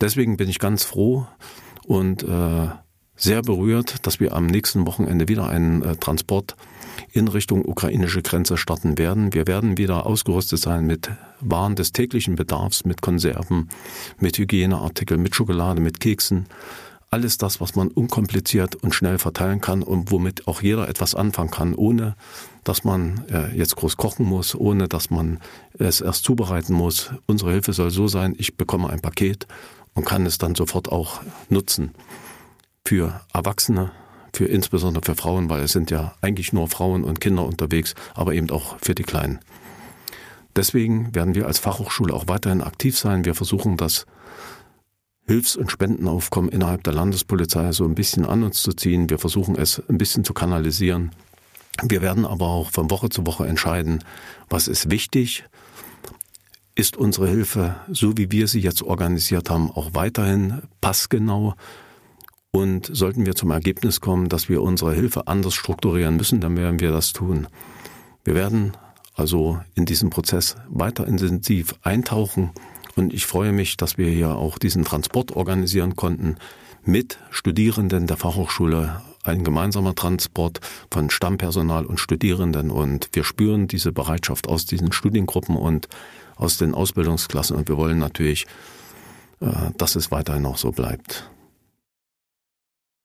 Deswegen 0.00 0.36
bin 0.36 0.48
ich 0.48 0.58
ganz 0.58 0.84
froh 0.84 1.26
und 1.84 2.22
äh, 2.22 2.68
sehr 3.16 3.42
berührt, 3.42 4.06
dass 4.06 4.20
wir 4.20 4.34
am 4.34 4.46
nächsten 4.46 4.86
Wochenende 4.86 5.28
wieder 5.28 5.48
einen 5.48 5.82
äh, 5.82 5.96
Transport 5.96 6.56
in 7.12 7.28
Richtung 7.28 7.64
ukrainische 7.64 8.22
Grenze 8.22 8.56
starten 8.56 8.96
werden. 8.96 9.34
Wir 9.34 9.46
werden 9.46 9.76
wieder 9.76 10.06
ausgerüstet 10.06 10.60
sein 10.60 10.86
mit 10.86 11.10
Waren 11.40 11.76
des 11.76 11.92
täglichen 11.92 12.36
Bedarfs, 12.36 12.84
mit 12.84 13.02
Konserven, 13.02 13.68
mit 14.18 14.38
Hygieneartikeln, 14.38 15.20
mit 15.20 15.34
Schokolade, 15.34 15.80
mit 15.80 16.00
Keksen. 16.00 16.46
Alles 17.10 17.36
das, 17.36 17.60
was 17.60 17.74
man 17.74 17.88
unkompliziert 17.88 18.74
und 18.76 18.94
schnell 18.94 19.18
verteilen 19.18 19.60
kann 19.60 19.82
und 19.82 20.10
womit 20.10 20.48
auch 20.48 20.62
jeder 20.62 20.88
etwas 20.88 21.14
anfangen 21.14 21.50
kann, 21.50 21.74
ohne 21.74 22.16
dass 22.64 22.84
man 22.84 23.24
äh, 23.28 23.54
jetzt 23.54 23.76
groß 23.76 23.98
kochen 23.98 24.24
muss, 24.24 24.54
ohne 24.54 24.88
dass 24.88 25.10
man 25.10 25.38
es 25.78 26.00
erst 26.00 26.24
zubereiten 26.24 26.72
muss. 26.72 27.10
Unsere 27.26 27.52
Hilfe 27.52 27.74
soll 27.74 27.90
so 27.90 28.08
sein, 28.08 28.34
ich 28.38 28.56
bekomme 28.56 28.88
ein 28.88 29.02
Paket 29.02 29.46
und 29.92 30.06
kann 30.06 30.24
es 30.24 30.38
dann 30.38 30.54
sofort 30.54 30.90
auch 30.90 31.20
nutzen. 31.50 31.90
Für 32.86 33.20
Erwachsene, 33.34 33.92
für 34.34 34.46
insbesondere 34.46 35.04
für 35.04 35.14
Frauen, 35.14 35.50
weil 35.50 35.62
es 35.62 35.72
sind 35.72 35.90
ja 35.90 36.14
eigentlich 36.20 36.52
nur 36.52 36.68
Frauen 36.68 37.04
und 37.04 37.20
Kinder 37.20 37.44
unterwegs, 37.44 37.94
aber 38.14 38.34
eben 38.34 38.50
auch 38.50 38.76
für 38.80 38.94
die 38.94 39.02
Kleinen. 39.02 39.40
Deswegen 40.56 41.14
werden 41.14 41.34
wir 41.34 41.46
als 41.46 41.58
Fachhochschule 41.58 42.12
auch 42.12 42.28
weiterhin 42.28 42.62
aktiv 42.62 42.98
sein. 42.98 43.24
Wir 43.24 43.34
versuchen 43.34 43.76
das 43.76 44.06
Hilfs- 45.26 45.56
und 45.56 45.70
Spendenaufkommen 45.70 46.50
innerhalb 46.50 46.82
der 46.84 46.92
Landespolizei 46.92 47.72
so 47.72 47.84
ein 47.84 47.94
bisschen 47.94 48.26
an 48.26 48.42
uns 48.42 48.62
zu 48.62 48.72
ziehen. 48.72 49.08
Wir 49.08 49.18
versuchen 49.18 49.56
es 49.56 49.82
ein 49.88 49.98
bisschen 49.98 50.24
zu 50.24 50.34
kanalisieren. 50.34 51.12
Wir 51.82 52.02
werden 52.02 52.26
aber 52.26 52.46
auch 52.46 52.70
von 52.70 52.90
Woche 52.90 53.08
zu 53.08 53.26
Woche 53.26 53.46
entscheiden, 53.46 54.04
was 54.50 54.68
ist 54.68 54.90
wichtig. 54.90 55.44
Ist 56.74 56.96
unsere 56.96 57.28
Hilfe, 57.28 57.76
so 57.90 58.16
wie 58.16 58.30
wir 58.30 58.48
sie 58.48 58.60
jetzt 58.60 58.82
organisiert 58.82 59.50
haben, 59.50 59.70
auch 59.70 59.90
weiterhin 59.94 60.62
passgenau? 60.80 61.54
Und 62.54 62.90
sollten 62.92 63.24
wir 63.24 63.34
zum 63.34 63.50
Ergebnis 63.50 64.02
kommen, 64.02 64.28
dass 64.28 64.50
wir 64.50 64.60
unsere 64.60 64.92
Hilfe 64.92 65.26
anders 65.26 65.54
strukturieren 65.54 66.16
müssen, 66.16 66.42
dann 66.42 66.54
werden 66.54 66.80
wir 66.80 66.92
das 66.92 67.14
tun. 67.14 67.48
Wir 68.24 68.34
werden 68.34 68.72
also 69.14 69.58
in 69.74 69.86
diesen 69.86 70.10
Prozess 70.10 70.56
weiter 70.68 71.06
intensiv 71.06 71.74
eintauchen 71.82 72.50
und 72.94 73.14
ich 73.14 73.24
freue 73.24 73.52
mich, 73.52 73.78
dass 73.78 73.96
wir 73.96 74.08
hier 74.08 74.36
auch 74.36 74.58
diesen 74.58 74.84
Transport 74.84 75.32
organisieren 75.32 75.96
konnten 75.96 76.36
mit 76.84 77.18
Studierenden 77.30 78.06
der 78.06 78.18
Fachhochschule 78.18 79.00
ein 79.24 79.44
gemeinsamer 79.44 79.94
Transport 79.94 80.60
von 80.90 81.08
Stammpersonal 81.08 81.86
und 81.86 82.00
Studierenden 82.00 82.70
und 82.70 83.08
wir 83.12 83.24
spüren 83.24 83.66
diese 83.66 83.92
Bereitschaft 83.92 84.46
aus 84.46 84.66
diesen 84.66 84.92
Studiengruppen 84.92 85.56
und 85.56 85.88
aus 86.36 86.58
den 86.58 86.74
Ausbildungsklassen 86.74 87.56
und 87.56 87.68
wir 87.68 87.78
wollen 87.78 87.98
natürlich, 87.98 88.46
äh, 89.40 89.70
dass 89.78 89.96
es 89.96 90.10
weiterhin 90.10 90.44
auch 90.44 90.58
so 90.58 90.72
bleibt. 90.72 91.30